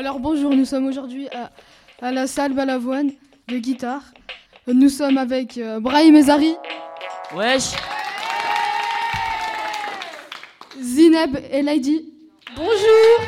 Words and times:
Alors 0.00 0.18
bonjour, 0.18 0.54
nous 0.54 0.64
sommes 0.64 0.86
aujourd'hui 0.86 1.28
à, 1.28 1.50
à 2.00 2.10
la 2.10 2.26
salle 2.26 2.54
Balavoine 2.54 3.12
de 3.48 3.58
guitare. 3.58 4.02
Nous 4.66 4.88
sommes 4.88 5.18
avec 5.18 5.58
euh, 5.58 5.78
Brahim 5.78 6.16
Ezari, 6.16 6.56
Wesh 7.36 7.72
Zineb 10.80 11.36
et 11.50 11.60
Laidi. 11.60 12.14
Bonjour 12.56 13.26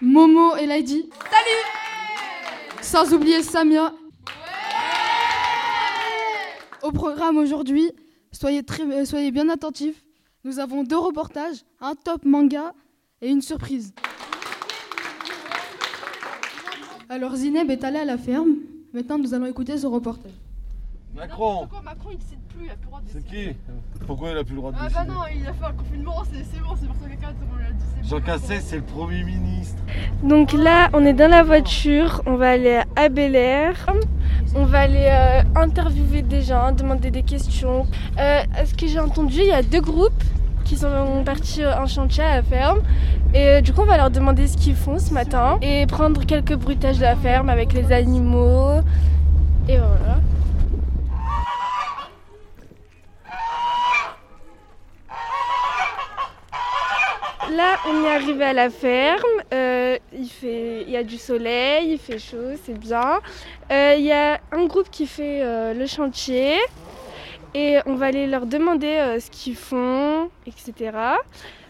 Momo 0.00 0.54
et 0.54 0.66
Laidi. 0.66 1.10
Salut 1.28 2.80
Sans 2.80 3.12
oublier 3.12 3.42
Samia. 3.42 3.92
Au 6.84 6.92
programme 6.92 7.38
aujourd'hui, 7.38 7.90
soyez, 8.30 8.62
très, 8.62 8.84
euh, 8.84 9.04
soyez 9.04 9.32
bien 9.32 9.48
attentifs. 9.48 10.04
Nous 10.44 10.60
avons 10.60 10.84
deux 10.84 10.96
reportages, 10.96 11.64
un 11.80 11.96
top 11.96 12.24
manga 12.24 12.72
et 13.20 13.30
une 13.30 13.42
surprise. 13.42 13.92
Alors 17.12 17.34
Zineb 17.34 17.68
est 17.72 17.82
allé 17.82 17.98
à 17.98 18.04
la 18.04 18.16
ferme. 18.16 18.50
Maintenant, 18.94 19.18
nous 19.18 19.34
allons 19.34 19.46
écouter 19.46 19.76
ce 19.76 19.84
reportage. 19.88 20.30
Macron, 21.16 21.66
Macron 21.84 22.10
il 22.12 22.18
décide 22.18 22.38
plus, 22.54 22.66
il 22.66 22.70
a 22.70 22.74
plus 22.76 22.84
le 22.84 22.86
droit 22.86 23.00
de 23.00 23.08
c'est 23.12 23.26
qui 23.26 23.56
Pourquoi 24.06 24.30
il 24.30 24.36
a 24.36 24.44
plus 24.44 24.54
le 24.54 24.60
droit 24.60 24.70
de 24.70 24.76
Ah 24.78 24.84
décider 24.86 25.06
bah 25.08 25.12
non, 25.12 25.20
il 25.34 25.44
a 25.44 25.52
fait 25.52 25.64
un 25.64 25.72
confinement, 25.72 26.22
c'est 26.32 26.44
c'est 26.44 26.60
bon, 26.62 26.68
c'est 26.80 26.86
pour 26.86 26.94
ça 26.94 27.06
que 27.06 27.10
quelqu'un 27.10 27.34
on 27.52 27.58
l'a 27.58 27.72
dit. 27.72 27.84
c'est 28.00 28.08
Jean 28.08 28.16
bon. 28.18 28.24
Cassès, 28.24 28.60
c'est 28.60 28.76
le 28.76 28.82
Premier 28.84 29.24
ministre. 29.24 29.82
Donc 30.22 30.52
là, 30.52 30.88
on 30.92 31.04
est 31.04 31.12
dans 31.12 31.28
la 31.28 31.42
voiture, 31.42 32.22
on 32.26 32.36
va 32.36 32.50
aller 32.50 32.80
à 32.94 33.08
Bel 33.08 33.34
Air. 33.34 33.86
On 34.54 34.64
va 34.64 34.82
aller 34.82 35.08
euh, 35.10 35.42
interviewer 35.60 36.22
des 36.22 36.42
gens, 36.42 36.70
demander 36.70 37.10
des 37.10 37.24
questions. 37.24 37.88
Euh, 38.20 38.42
à 38.54 38.66
ce 38.66 38.74
que 38.74 38.86
j'ai 38.86 39.00
entendu, 39.00 39.38
il 39.40 39.46
y 39.48 39.52
a 39.52 39.64
deux 39.64 39.80
groupes 39.80 40.22
qui 40.70 40.76
sont 40.76 41.24
partis 41.24 41.66
en 41.66 41.88
chantier 41.88 42.22
à 42.22 42.36
la 42.36 42.42
ferme. 42.44 42.80
Et 43.34 43.48
euh, 43.48 43.60
du 43.60 43.72
coup, 43.72 43.80
on 43.80 43.86
va 43.86 43.96
leur 43.96 44.10
demander 44.10 44.46
ce 44.46 44.56
qu'ils 44.56 44.76
font 44.76 45.00
ce 45.00 45.12
matin 45.12 45.58
et 45.62 45.84
prendre 45.86 46.24
quelques 46.24 46.54
bruitages 46.54 46.98
de 46.98 47.02
la 47.02 47.16
ferme 47.16 47.48
avec 47.48 47.72
les 47.72 47.90
animaux. 47.90 48.78
Et 49.68 49.78
voilà. 49.78 50.20
Là, 57.56 57.78
on 57.88 58.04
est 58.04 58.14
arrivé 58.14 58.44
à 58.44 58.52
la 58.52 58.70
ferme. 58.70 59.24
Euh, 59.52 59.98
il, 60.12 60.28
fait, 60.28 60.84
il 60.86 60.90
y 60.90 60.96
a 60.96 61.02
du 61.02 61.18
soleil, 61.18 61.94
il 61.94 61.98
fait 61.98 62.20
chaud, 62.20 62.54
c'est 62.64 62.78
bien. 62.78 63.18
Euh, 63.72 63.96
il 63.98 64.04
y 64.04 64.12
a 64.12 64.38
un 64.52 64.66
groupe 64.66 64.88
qui 64.88 65.08
fait 65.08 65.40
euh, 65.42 65.74
le 65.74 65.86
chantier. 65.86 66.54
Et 67.54 67.78
on 67.86 67.94
va 67.94 68.06
aller 68.06 68.28
leur 68.28 68.46
demander 68.46 68.86
euh, 68.86 69.18
ce 69.18 69.28
qu'ils 69.28 69.56
font, 69.56 70.30
etc. 70.46 70.96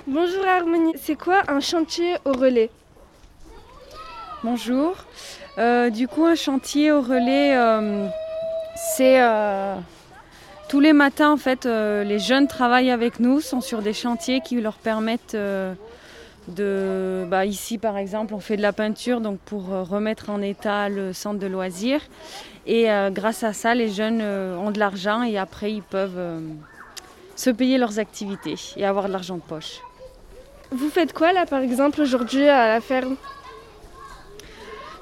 Bonjour 0.07 0.45
Harmonie, 0.47 0.93
c'est 0.97 1.17
quoi 1.17 1.43
un 1.49 1.61
chantier 1.61 2.17
au 2.27 2.33
relais? 2.33 2.71
Bonjour. 4.45 4.95
Euh, 5.57 5.89
du 5.89 6.07
coup, 6.07 6.27
un 6.27 6.35
chantier 6.35 6.93
au 6.93 7.01
relais, 7.01 7.57
euh, 7.57 8.07
c'est 8.95 9.21
tous 10.69 10.81
les 10.81 10.93
matins 10.93 11.33
en 11.33 11.37
fait, 11.39 11.65
les 11.65 12.19
jeunes 12.19 12.47
travaillent 12.47 12.91
avec 12.91 13.19
nous, 13.19 13.41
sont 13.41 13.61
sur 13.61 13.81
des 13.81 13.95
chantiers 13.95 14.41
qui 14.41 14.61
leur 14.61 14.77
permettent 14.77 15.37
de, 16.51 17.25
bah, 17.29 17.47
ici 17.47 17.79
par 17.79 17.97
exemple, 17.97 18.35
on 18.35 18.41
fait 18.41 18.57
de 18.57 18.63
la 18.63 18.73
peinture 18.73 19.21
donc 19.21 19.39
pour 19.41 19.73
euh, 19.73 19.83
remettre 19.83 20.31
en 20.31 20.43
état 20.43 20.89
le 20.89 21.13
centre 21.13 21.39
de 21.39 21.47
loisirs. 21.47 22.03
Et 22.67 22.91
euh, 22.91 23.11
grâce 23.11 23.43
à 23.43 23.53
ça, 23.53 23.75
les 23.75 23.89
jeunes 23.89 24.21
euh, 24.21 24.57
ont 24.57 24.71
de 24.71 24.79
l'argent 24.79 25.23
et 25.23 25.39
après 25.39 25.73
ils 25.73 25.83
peuvent 25.83 26.19
euh, 26.19 26.41
se 27.37 27.51
payer 27.51 27.79
leurs 27.79 27.99
activités 27.99 28.57
et 28.77 28.85
avoir 28.85 29.07
de 29.07 29.13
l'argent 29.13 29.37
de 29.37 29.43
poche. 29.43 29.81
Vous 30.71 30.91
faites 30.91 31.13
quoi 31.13 31.33
là 31.33 31.47
par 31.47 31.61
exemple 31.61 32.01
aujourd'hui 32.01 32.47
à 32.47 32.69
la 32.69 32.81
ferme? 32.81 33.17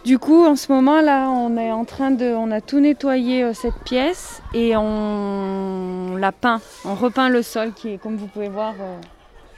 Du 0.04 0.18
coup, 0.18 0.46
en 0.46 0.56
ce 0.56 0.72
moment 0.72 1.00
là, 1.02 1.28
on 1.28 1.56
est 1.58 1.72
en 1.72 1.84
train 1.84 2.10
de, 2.10 2.32
on 2.32 2.50
a 2.50 2.60
tout 2.60 2.80
nettoyé 2.80 3.42
euh, 3.42 3.52
cette 3.52 3.78
pièce 3.84 4.40
et 4.54 4.74
on 4.76 6.16
la 6.16 6.32
peint, 6.32 6.60
on 6.84 6.94
repeint 6.94 7.28
le 7.28 7.42
sol 7.42 7.72
qui 7.74 7.90
est, 7.90 7.98
comme 7.98 8.16
vous 8.16 8.28
pouvez 8.28 8.48
voir, 8.48 8.74
euh, 8.80 8.96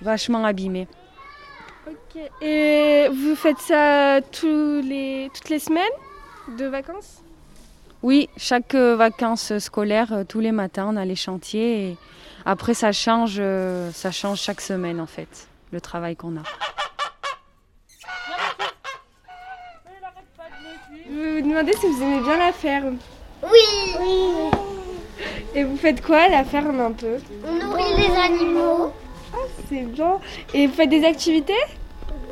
vachement 0.03 0.45
abîmé. 0.45 0.89
Ok. 2.15 2.21
Et 2.43 3.09
vous 3.09 3.37
faites 3.37 3.59
ça 3.59 4.21
tous 4.32 4.81
les, 4.82 5.31
toutes 5.34 5.48
les 5.48 5.59
semaines 5.59 5.84
de 6.59 6.66
vacances? 6.66 7.22
Oui, 8.03 8.28
chaque 8.37 8.75
euh, 8.75 8.97
vacances 8.97 9.59
scolaires, 9.59 10.12
euh, 10.12 10.25
tous 10.25 10.41
les 10.41 10.53
matins, 10.53 10.88
on 10.88 10.97
a 10.97 11.04
les 11.04 11.15
chantiers 11.16 11.91
et 11.91 11.97
après 12.47 12.75
ça 12.75 12.93
change, 12.93 13.37
euh, 13.38 13.93
ça 13.93 14.10
change 14.10 14.41
chaque 14.41 14.60
semaine 14.60 15.00
en 15.00 15.06
fait, 15.06 15.47
le 15.71 15.81
travail 15.81 16.16
qu'on 16.16 16.37
a. 16.38 16.43
Je 21.06 21.15
vais 21.15 21.41
vous 21.41 21.48
demander 21.48 21.72
si 21.75 21.87
vous 21.87 22.03
aimez 22.03 22.21
bien 22.21 22.38
la 22.38 22.53
ferme? 22.53 22.97
Oui, 23.42 24.50
Et 25.54 25.65
vous 25.65 25.77
faites 25.77 26.03
quoi 26.04 26.22
à 26.22 26.28
la 26.28 26.44
ferme 26.44 26.81
un 26.81 26.92
peu? 26.92 27.19
On 27.47 27.53
nourrit 27.53 27.94
les 27.97 28.16
animaux. 28.16 28.92
C'est 29.69 29.82
bien. 29.82 30.19
Et 30.54 30.66
vous 30.66 30.75
faites 30.75 30.91
des 30.91 31.04
activités? 31.04 31.54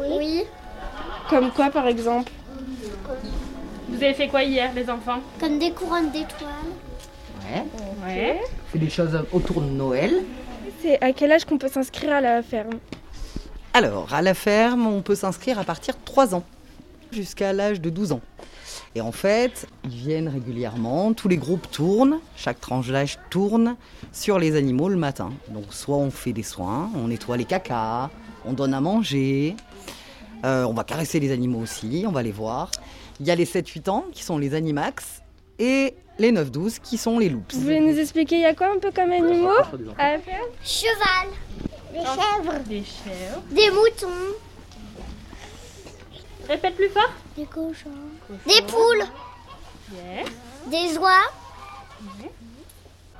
Oui, 0.01 0.45
Comme 1.29 1.51
quoi 1.51 1.71
par 1.71 1.87
exemple 1.87 2.31
Vous 3.89 3.97
avez 3.97 4.15
fait 4.15 4.29
quoi 4.29 4.43
hier, 4.43 4.73
les 4.75 4.89
enfants? 4.89 5.21
Comme 5.41 5.59
des 5.59 5.73
couronnes 5.73 6.11
d'étoiles. 6.11 6.51
Ouais. 7.43 7.65
Ouais. 8.07 8.41
On 8.41 8.73
fait 8.73 8.79
des 8.79 8.91
choses 8.91 9.19
autour 9.33 9.61
de 9.61 9.71
Noël. 9.71 10.23
C'est 10.81 11.03
à 11.03 11.13
quel 11.13 11.33
âge 11.33 11.45
qu'on 11.45 11.59
peut 11.59 11.69
s'inscrire 11.69 12.13
à 12.13 12.21
la 12.21 12.43
ferme? 12.43 12.75
Alors, 13.75 14.15
à 14.15 14.23
la 14.23 14.35
ferme, 14.35 14.87
on 14.87 15.03
peut 15.03 15.15
s'inscrire 15.15 15.59
à 15.59 15.65
partir 15.65 15.95
de 15.95 16.01
3 16.05 16.35
ans, 16.35 16.45
jusqu'à 17.13 17.53
l'âge 17.53 17.81
de 17.81 17.91
12 17.91 18.13
ans. 18.13 18.21
Et 18.95 19.01
en 19.01 19.13
fait, 19.13 19.67
ils 19.85 19.91
viennent 19.91 20.29
régulièrement, 20.29 21.13
tous 21.13 21.29
les 21.29 21.37
groupes 21.37 21.71
tournent, 21.71 22.19
chaque 22.37 22.61
tranche 22.61 22.89
d'âge 22.89 23.19
tourne 23.31 23.77
sur 24.13 24.39
les 24.39 24.57
animaux 24.57 24.89
le 24.89 24.97
matin. 24.97 25.31
Donc, 25.49 25.65
soit 25.71 25.97
on 25.97 26.11
fait 26.11 26.33
des 26.33 26.43
soins, 26.43 26.91
on 26.97 27.09
nettoie 27.09 27.37
les 27.37 27.45
cacas, 27.45 28.11
on 28.49 28.53
donne 28.55 28.73
à 28.75 28.81
manger, 28.81 29.55
euh, 30.45 30.65
on 30.65 30.73
va 30.73 30.85
caresser 30.85 31.21
les 31.21 31.31
animaux 31.33 31.61
aussi, 31.61 32.05
on 32.07 32.13
va 32.13 32.23
les 32.23 32.33
voir. 32.33 32.71
Il 33.21 33.27
y 33.27 33.31
a 33.31 33.35
les 33.35 33.45
7-8 33.45 33.89
ans 33.91 34.05
qui 34.13 34.25
sont 34.25 34.39
les 34.39 34.55
animax 34.55 35.23
et 35.59 35.95
les 36.19 36.33
9-12 36.33 36.79
qui 36.81 36.97
sont 36.97 37.19
les 37.19 37.29
loups. 37.29 37.43
Vous 37.53 37.61
voulez 37.61 37.81
nous 37.81 37.99
expliquer 37.99 38.37
il 38.37 38.41
y 38.43 38.47
a 38.47 38.55
quoi 38.55 38.73
un 38.75 38.79
peu 38.79 38.91
comme 38.91 39.13
animaux 39.13 39.51
à 39.99 40.17
Cheval, 40.65 41.29
des 41.93 42.01
chèvres, 42.01 42.59
Des 42.69 42.83
chèvres. 42.85 43.43
des 43.51 43.71
moutons, 43.71 44.35
Répète 46.49 46.77
plus 46.77 46.89
fort. 46.89 47.11
des 47.37 47.45
cochons, 47.45 47.91
des 48.47 48.63
poules, 48.63 49.05
Yes. 49.93 50.29
des 50.71 50.99
oies, 50.99 51.11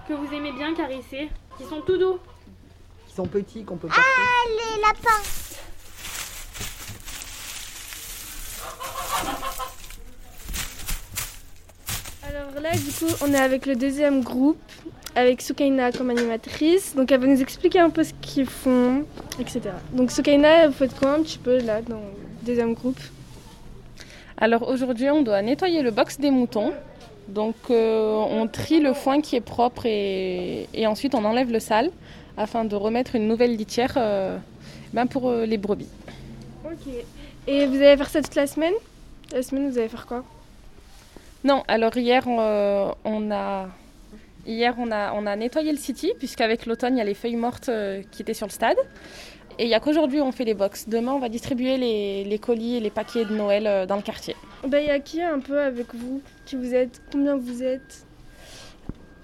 Que 0.07 0.15
vous 0.15 0.33
aimez 0.35 0.53
bien 0.53 0.75
caresser. 0.75 1.29
Qui 1.59 1.65
sont 1.65 1.81
tout 1.83 1.99
doux. 1.99 2.19
Sont 3.19 3.27
petits, 3.27 3.65
qu'on 3.65 3.75
peut 3.75 3.89
porter. 3.89 4.01
les 4.47 4.81
lapins. 4.81 5.09
Alors 12.29 12.63
là, 12.63 12.71
du 12.77 12.93
coup, 12.93 13.13
on 13.21 13.35
est 13.35 13.41
avec 13.41 13.67
le 13.67 13.75
deuxième 13.75 14.23
groupe, 14.23 14.61
avec 15.17 15.43
Soukaina 15.43 15.91
comme 15.91 16.11
animatrice. 16.11 16.95
Donc 16.95 17.11
elle 17.11 17.19
va 17.19 17.27
nous 17.27 17.43
expliquer 17.43 17.81
un 17.81 17.91
peu 17.91 18.05
ce 18.05 18.13
qu'ils 18.21 18.47
font, 18.47 19.05
etc. 19.41 19.63
Donc 19.93 20.13
Soukaina, 20.13 20.69
vous 20.69 20.75
faites 20.75 20.97
quoi 20.97 21.15
un 21.15 21.23
petit 21.25 21.39
peu 21.39 21.59
là 21.59 21.83
dans 21.83 21.97
le 21.97 22.47
deuxième 22.47 22.75
groupe? 22.75 23.01
Alors 24.37 24.69
aujourd'hui, 24.69 25.11
on 25.11 25.23
doit 25.23 25.43
nettoyer 25.43 25.83
le 25.83 25.91
box 25.91 26.21
des 26.21 26.31
moutons. 26.31 26.73
Donc 27.27 27.57
euh, 27.71 28.13
on 28.31 28.47
trie 28.47 28.79
le 28.79 28.95
foin 28.95 29.21
qui 29.21 29.35
est 29.35 29.41
propre 29.41 29.87
et, 29.87 30.69
et 30.73 30.87
ensuite 30.87 31.17
on 31.17 31.25
enlève 31.25 31.51
le 31.51 31.59
sale 31.59 31.91
afin 32.39 32.65
de 32.65 32.77
remettre 32.77 33.17
une 33.17 33.29
nouvelle 33.29 33.57
litière 33.57 33.95
euh, 33.97 34.39
ben 34.93 35.07
pour 35.07 35.29
euh, 35.29 35.45
les 35.45 35.59
brebis. 35.59 35.89
Ok. 36.65 36.93
Et 37.47 37.67
vous 37.67 37.77
allez 37.77 37.97
faire 37.97 38.09
ça 38.09 38.23
toute 38.23 38.35
la 38.35 38.47
semaine? 38.47 38.75
La 39.33 39.43
semaine, 39.43 39.69
vous 39.71 39.79
allez 39.79 39.89
faire 39.89 40.07
quoi? 40.07 40.25
Non, 41.45 41.63
alors 41.69 41.97
hier 41.97 42.25
euh, 42.27 42.93
on 43.05 43.31
a 43.31 43.69
hier 44.47 44.75
on 44.79 44.91
a 44.91 45.13
on 45.15 45.27
a 45.27 45.37
nettoyé 45.37 45.71
le 45.73 45.79
city 45.79 46.13
puisqu'avec 46.19 46.67
l'automne 46.67 46.95
il 46.97 46.99
y 46.99 47.03
a 47.03 47.05
les 47.05 47.15
feuilles 47.15 47.37
mortes 47.37 47.69
euh, 47.69 48.03
qui 48.11 48.23
étaient 48.23 48.35
sur 48.35 48.47
le 48.47 48.53
stade. 48.53 48.79
Et 49.59 49.65
il 49.65 49.69
n'y 49.69 49.75
a 49.75 49.81
qu'aujourd'hui 49.81 50.21
on 50.21 50.33
fait 50.33 50.45
les 50.45 50.55
box. 50.55 50.89
Demain 50.89 51.13
on 51.13 51.19
va 51.19 51.29
distribuer 51.29 51.77
les, 51.77 52.25
les 52.25 52.39
colis 52.39 52.77
et 52.77 52.81
les 52.81 52.91
paquets 52.91 53.25
de 53.25 53.35
Noël 53.35 53.67
euh, 53.67 53.87
dans 53.87 53.97
le 53.97 54.03
quartier. 54.03 54.37
Ben, 54.67 54.79
il 54.79 54.87
y 54.87 54.91
a 54.91 54.99
qui 54.99 55.23
un 55.23 55.41
peu 55.41 55.61
avec 55.61 55.95
vous? 55.95 56.21
Qui 56.47 56.57
vous 56.57 56.75
êtes? 56.75 57.01
Combien 57.13 57.37
vous 57.37 57.63
êtes? 57.63 58.05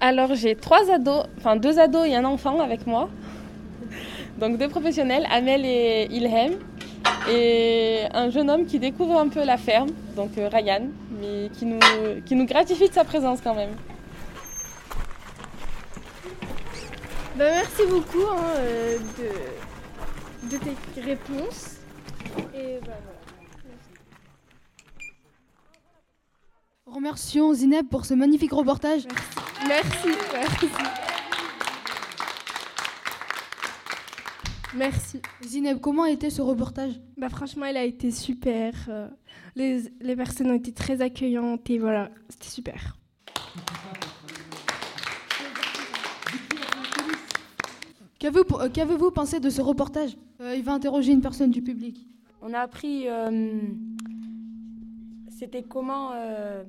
Alors 0.07 0.35
j'ai 0.35 0.55
trois 0.55 0.91
ados, 0.91 1.25
enfin 1.39 1.57
deux 1.57 1.79
ados 1.79 2.07
et 2.07 2.15
un 2.15 2.27
enfant 2.27 2.61
avec 2.61 2.87
moi. 2.87 3.09
Donc 4.39 4.59
deux 4.59 4.69
professionnels, 4.69 5.27
Amel 5.31 5.65
et 5.65 6.09
Ilhem. 6.11 6.59
Et 7.31 8.03
un 8.13 8.29
jeune 8.29 8.51
homme 8.51 8.67
qui 8.67 8.79
découvre 8.79 9.19
un 9.19 9.29
peu 9.29 9.43
la 9.43 9.57
ferme, 9.57 9.89
donc 10.15 10.37
euh, 10.37 10.51
Ryan, 10.53 10.89
mais 11.19 11.49
qui 11.55 11.65
nous, 11.65 12.45
gratifie 12.45 12.87
de 12.87 12.93
sa 12.93 13.05
présence 13.05 13.41
quand 13.41 13.55
même. 13.55 13.71
Ben, 17.37 17.55
merci 17.55 17.87
beaucoup 17.89 18.27
hein, 18.31 18.45
euh, 18.59 18.99
de, 20.51 20.59
tes 20.59 21.01
réponses. 21.01 21.79
Et 22.55 22.79
ben, 22.83 22.93
voilà. 23.05 23.25
Remercions 26.85 27.55
Zineb 27.55 27.89
pour 27.89 28.05
ce 28.05 28.13
magnifique 28.13 28.53
reportage 28.53 29.07
merci. 29.69 30.09
Merci. 34.77 35.21
Zineb, 35.43 35.79
comment 35.81 36.05
était 36.05 36.31
ce 36.31 36.43
reportage? 36.43 37.01
Bah 37.17 37.29
franchement, 37.29 37.67
il 37.67 37.77
a 37.77 37.85
été 37.85 38.11
super. 38.11 38.75
euh, 38.89 39.09
Les, 39.55 39.83
les 40.01 40.17
personnes 40.17 40.51
ont 40.51 40.55
été 40.55 40.73
très 40.73 41.01
accueillantes 41.01 41.69
et 41.71 41.79
voilà, 41.79 42.11
c'était 42.29 42.49
super. 42.49 42.97
Qu'avez-vous 48.19 48.57
euh, 48.57 48.69
qu'avez-vous 48.69 49.11
pensé 49.13 49.39
de 49.39 49.51
ce 49.51 49.61
reportage? 49.61 50.17
Euh, 50.41 50.55
Il 50.57 50.65
va 50.65 50.73
interroger 50.73 51.13
une 51.13 51.21
personne 51.21 51.51
du 51.51 51.63
public. 51.63 52.09
On 52.43 52.53
a 52.53 52.59
appris 52.59 53.05
euh, 53.09 53.61
c'était 55.31 55.63
comment 55.63 56.11
euh, 56.15 56.65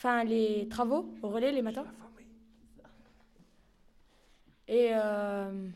enfin 0.00 0.24
les 0.24 0.66
travaux 0.70 1.12
au 1.22 1.28
relais 1.28 1.52
les 1.52 1.60
matins. 1.60 1.84
Et, 4.66 4.88
euh, 4.92 5.68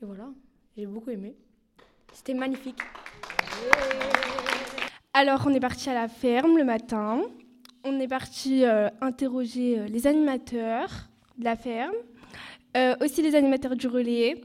et 0.00 0.06
voilà, 0.06 0.30
j'ai 0.74 0.86
beaucoup 0.86 1.10
aimé. 1.10 1.34
C'était 2.14 2.32
magnifique. 2.32 2.78
Alors, 5.12 5.42
on 5.46 5.50
est 5.50 5.60
parti 5.60 5.90
à 5.90 5.94
la 5.94 6.08
ferme 6.08 6.56
le 6.56 6.64
matin. 6.64 7.20
On 7.84 8.00
est 8.00 8.08
parti 8.08 8.64
euh, 8.64 8.88
interroger 9.02 9.80
euh, 9.80 9.86
les 9.86 10.06
animateurs 10.06 10.88
de 11.36 11.44
la 11.44 11.56
ferme, 11.56 11.94
aussi 13.02 13.20
les 13.20 13.34
animateurs 13.34 13.76
du 13.76 13.88
relais, 13.88 14.40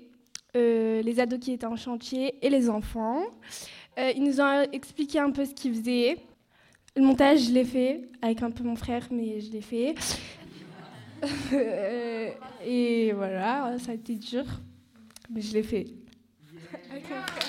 les 0.56 1.19
ados 1.19 1.39
qui 1.39 1.54
étaient 1.54 1.66
en 1.66 1.78
chantier 1.78 2.36
et 2.45 2.50
les 2.50 2.69
enfants. 2.69 3.24
Ils 3.98 4.24
nous 4.24 4.42
ont 4.42 4.63
expliqué 4.74 5.19
un 5.19 5.31
peu 5.31 5.45
ce 5.45 5.54
qu'ils 5.54 5.75
faisaient. 5.75 6.18
Le 6.97 7.03
montage, 7.03 7.45
je 7.45 7.51
l'ai 7.51 7.63
fait 7.63 8.09
avec 8.23 8.41
un 8.41 8.49
peu 8.49 8.63
mon 8.63 8.75
frère, 8.75 9.07
mais 9.11 9.39
je 9.39 9.51
l'ai 9.51 9.61
fait. 9.61 9.94
Euh, 11.53 12.29
et 12.65 13.11
voilà, 13.11 13.77
ça 13.77 13.91
a 13.91 13.94
été 13.94 14.15
dur, 14.15 14.44
mais 15.29 15.41
je 15.41 15.53
l'ai 15.53 15.61
fait. 15.61 15.85
Avec 16.91 17.03
mon 17.09 17.21
frère. 17.21 17.44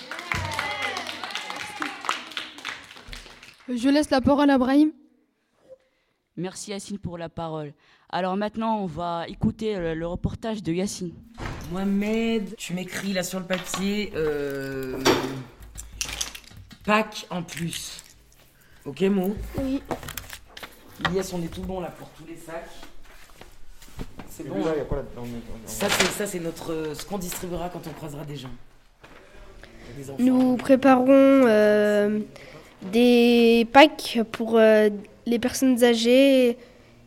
Je 3.69 3.89
laisse 3.89 4.11
la 4.11 4.21
parole 4.21 4.51
à 4.51 4.59
Brahim. 4.59 4.93
Merci 6.37 6.71
Yacine 6.71 6.99
pour 6.99 7.17
la 7.17 7.31
parole. 7.31 7.73
Alors 8.11 8.37
maintenant, 8.37 8.83
on 8.83 8.87
va 8.87 9.25
écouter 9.29 9.77
le, 9.77 9.95
le 9.95 10.07
reportage 10.07 10.63
de 10.63 10.73
Yacine. 10.73 11.15
Mohamed, 11.73 12.55
tu 12.57 12.75
m'écris 12.75 13.15
là 13.15 13.23
sur 13.23 13.41
le 13.41 13.47
papier 13.47 14.13
euh, 14.15 15.03
Pâques 16.85 17.27
en 17.31 17.43
plus. 17.43 18.03
Ok, 18.89 19.03
Mo? 19.03 19.37
Oui. 19.59 19.83
Ilias, 21.11 21.31
on 21.35 21.43
est 21.43 21.53
tout 21.53 21.61
bon 21.61 21.81
là 21.81 21.93
pour 21.99 22.09
tous 22.11 22.25
les 22.27 22.37
sacs. 22.37 22.71
C'est 24.31 24.49
bon. 24.49 24.65
là, 24.65 24.71
hein 24.71 24.75
y 24.79 24.81
a 24.81 24.85
quoi 24.85 24.97
là-dedans? 24.99 25.23
On 25.23 25.27
est- 25.27 25.69
Ça, 25.69 25.89
c'est 25.91 26.07
ça, 26.07 26.27
c'est 26.27 26.41
notre 26.41 26.73
euh, 26.73 26.95
ce 26.95 27.05
qu'on 27.05 27.19
distribuera 27.19 27.69
quand 27.69 27.87
on 27.87 27.91
croisera 27.93 28.25
des 28.25 28.37
gens. 28.37 28.49
Des 29.97 30.11
enfants. 30.11 30.23
Nous 30.23 30.57
préparons 30.57 31.07
euh, 31.11 32.21
des 32.93 33.67
packs 33.73 34.21
pour 34.33 34.57
euh, 34.59 34.89
les 35.27 35.39
personnes 35.39 35.85
âgées 35.85 36.57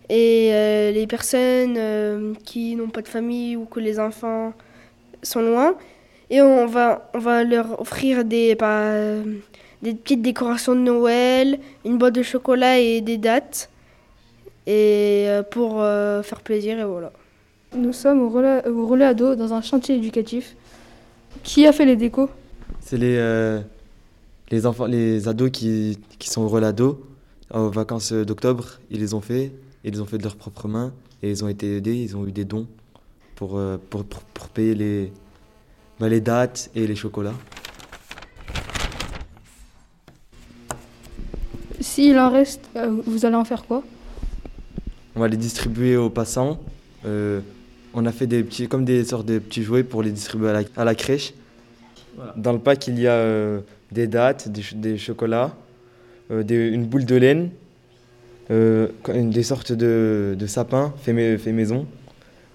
et 0.10 0.50
euh, 0.54 0.92
les 0.92 1.08
personnes 1.08 1.76
euh, 1.78 2.34
qui 2.46 2.76
n'ont 2.76 2.90
pas 2.90 3.02
de 3.02 3.08
famille 3.08 3.56
ou 3.56 3.66
que 3.66 3.80
les 3.80 4.00
enfants 4.00 4.54
sont 5.24 5.42
loin. 5.42 5.76
Et 6.30 6.42
on 6.42 6.66
va, 6.68 7.10
on 7.16 7.20
va 7.20 7.44
leur 7.44 7.82
offrir 7.82 8.24
des, 8.24 8.56
bah, 8.56 8.68
euh, 8.92 9.24
des 9.82 9.94
petites 9.94 10.22
décorations 10.22 10.76
de 10.76 10.82
Noël, 10.82 11.60
une 11.86 11.98
boîte 11.98 12.16
de 12.16 12.24
chocolat 12.24 12.80
et 12.80 13.02
des 13.02 13.18
dates. 13.18 13.70
Et 14.68 15.26
euh, 15.28 15.42
pour 15.44 15.82
euh, 15.82 16.22
faire 16.22 16.42
plaisir, 16.42 16.80
et 16.80 16.84
voilà. 16.84 17.12
Nous 17.76 17.94
sommes 17.94 18.22
au 18.22 18.30
relais, 18.30 18.68
au 18.68 18.86
relais 18.86 19.06
ado 19.06 19.36
dans 19.36 19.54
un 19.54 19.62
chantier 19.62 19.96
éducatif. 19.96 20.56
Qui 21.44 21.66
a 21.66 21.72
fait 21.72 21.86
les 21.86 21.96
décos? 21.96 22.30
C'est 22.80 22.98
les, 22.98 23.16
euh, 23.18 23.62
les 24.52 24.66
enfants, 24.66 24.86
les 24.86 25.28
ados 25.28 25.50
qui, 25.52 25.98
qui 26.20 26.30
sont 26.30 26.42
au 26.42 26.48
relais 26.48 26.68
ado. 26.68 27.04
Aux 27.54 27.70
vacances 27.70 28.14
d'octobre, 28.14 28.80
ils 28.92 29.00
les 29.00 29.14
ont 29.14 29.22
fait. 29.22 29.52
Ils 29.84 29.94
les 29.94 30.02
ont 30.02 30.06
fait 30.06 30.18
de 30.18 30.24
leurs 30.24 30.36
propres 30.36 30.68
mains. 30.68 30.94
Et 31.24 31.30
ils 31.30 31.44
ont 31.44 31.48
été 31.48 31.78
aidés, 31.78 31.96
ils 31.96 32.18
ont 32.18 32.26
eu 32.26 32.32
des 32.32 32.46
dons 32.46 32.68
pour, 33.36 33.58
euh, 33.58 33.78
pour, 33.90 34.04
pour, 34.04 34.22
pour 34.22 34.48
payer 34.50 34.76
les, 34.76 35.12
bah, 36.00 36.10
les 36.10 36.22
dates 36.22 36.70
et 36.76 36.86
les 36.88 36.96
chocolats. 36.96 37.34
S'il 42.02 42.18
en 42.18 42.32
reste, 42.32 42.62
euh, 42.78 42.90
vous 43.06 43.28
allez 43.28 43.36
en 43.36 43.46
faire 43.46 43.64
quoi? 43.64 43.84
On 45.16 45.20
va 45.20 45.28
les 45.28 45.38
distribuer 45.38 45.98
aux 45.98 46.10
passants. 46.10 46.58
Euh, 47.06 47.42
on 47.94 48.08
a 48.08 48.12
fait 48.12 48.26
des 48.26 48.44
petits, 48.44 48.68
comme 48.68 48.86
des 48.86 49.06
sortes 49.06 49.28
de 49.28 49.38
petits 49.38 49.62
jouets 49.62 49.84
pour 49.84 50.02
les 50.02 50.10
distribuer 50.10 50.50
à 50.50 50.54
la, 50.54 50.62
à 50.78 50.84
la 50.84 50.96
crèche. 50.96 51.36
Dans 52.36 52.54
le 52.54 52.58
pack, 52.58 52.88
il 52.88 53.00
y 53.00 53.06
a 53.06 53.12
euh, 53.12 53.60
des 53.92 54.08
dates, 54.08 54.50
des, 54.50 54.64
ch- 54.64 54.74
des 54.78 54.98
chocolats, 54.98 55.56
euh, 56.32 56.42
des- 56.42 56.70
une 56.70 56.86
boule 56.88 57.06
de 57.06 57.16
laine, 57.18 57.52
euh, 58.50 58.88
une- 59.14 59.30
des 59.30 59.44
sortes 59.44 59.72
de, 59.72 60.36
de 60.40 60.48
sapins 60.48 60.96
faits 61.04 61.40
faits 61.40 61.54
maison. 61.54 61.86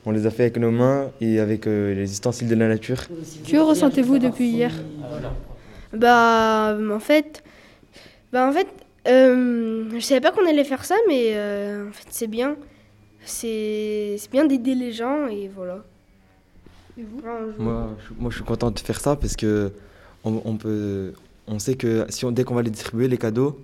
On 0.06 0.10
les 0.10 0.26
a 0.26 0.31
fait 0.32 0.42
avec 0.42 0.56
nos 0.56 0.72
mains 0.72 1.10
et 1.20 1.38
avec 1.38 1.69
euh, 1.69 1.94
les 1.94 2.10
ustensiles 2.10 2.49
de 2.49 2.56
la 2.56 2.66
nature. 2.66 3.06
Que 3.49 3.58
ressentez-vous 3.58 4.19
depuis 4.19 4.49
hier? 4.49 4.72
Bah, 5.92 6.76
en 6.92 6.99
fait, 6.99 7.44
bah, 8.32 8.49
en 8.49 8.52
fait, 8.52 8.66
euh, 9.06 9.90
je 9.94 10.00
savais 10.00 10.20
pas 10.20 10.32
qu'on 10.32 10.46
allait 10.46 10.64
faire 10.64 10.84
ça, 10.84 10.96
mais 11.08 11.32
euh, 11.34 11.88
en 11.88 11.92
fait, 11.92 12.06
c'est 12.10 12.26
bien. 12.26 12.56
C'est 13.24 14.16
c'est 14.18 14.30
bien 14.30 14.44
d'aider 14.44 14.74
les 14.74 14.92
gens 14.92 15.26
et 15.26 15.48
voilà. 15.48 15.84
Et 16.98 17.02
vous 17.02 17.20
Moi, 17.58 17.96
je, 17.98 18.14
moi, 18.18 18.30
je 18.30 18.36
suis 18.36 18.44
content 18.44 18.70
de 18.70 18.78
faire 18.78 19.00
ça 19.00 19.16
parce 19.16 19.36
que 19.36 19.72
on, 20.24 20.40
on 20.44 20.56
peut, 20.56 21.12
on 21.46 21.58
sait 21.58 21.74
que 21.74 22.06
si 22.08 22.24
on, 22.24 22.32
dès 22.32 22.44
qu'on 22.44 22.54
va 22.54 22.62
les 22.62 22.70
distribuer 22.70 23.08
les 23.08 23.18
cadeaux, 23.18 23.58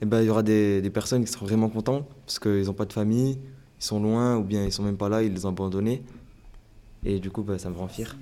eh 0.00 0.06
ben, 0.06 0.20
il 0.20 0.26
y 0.26 0.30
aura 0.30 0.42
des, 0.42 0.80
des 0.82 0.90
personnes 0.90 1.24
qui 1.24 1.30
seront 1.30 1.46
vraiment 1.46 1.68
contents 1.68 2.06
parce 2.26 2.38
qu'ils 2.38 2.64
n'ont 2.64 2.72
pas 2.72 2.86
de 2.86 2.92
famille, 2.92 3.38
ils 3.80 3.84
sont 3.84 4.00
loin 4.00 4.36
ou 4.36 4.42
bien 4.42 4.64
ils 4.64 4.72
sont 4.72 4.82
même 4.82 4.96
pas 4.96 5.08
là, 5.08 5.22
ils 5.22 5.32
les 5.32 5.46
ont 5.46 5.50
abandonnés. 5.50 6.02
Et 7.04 7.18
du 7.20 7.30
coup, 7.30 7.42
bah, 7.42 7.58
ça 7.58 7.68
me 7.70 7.76
rend 7.76 7.88
fier. 7.88 8.16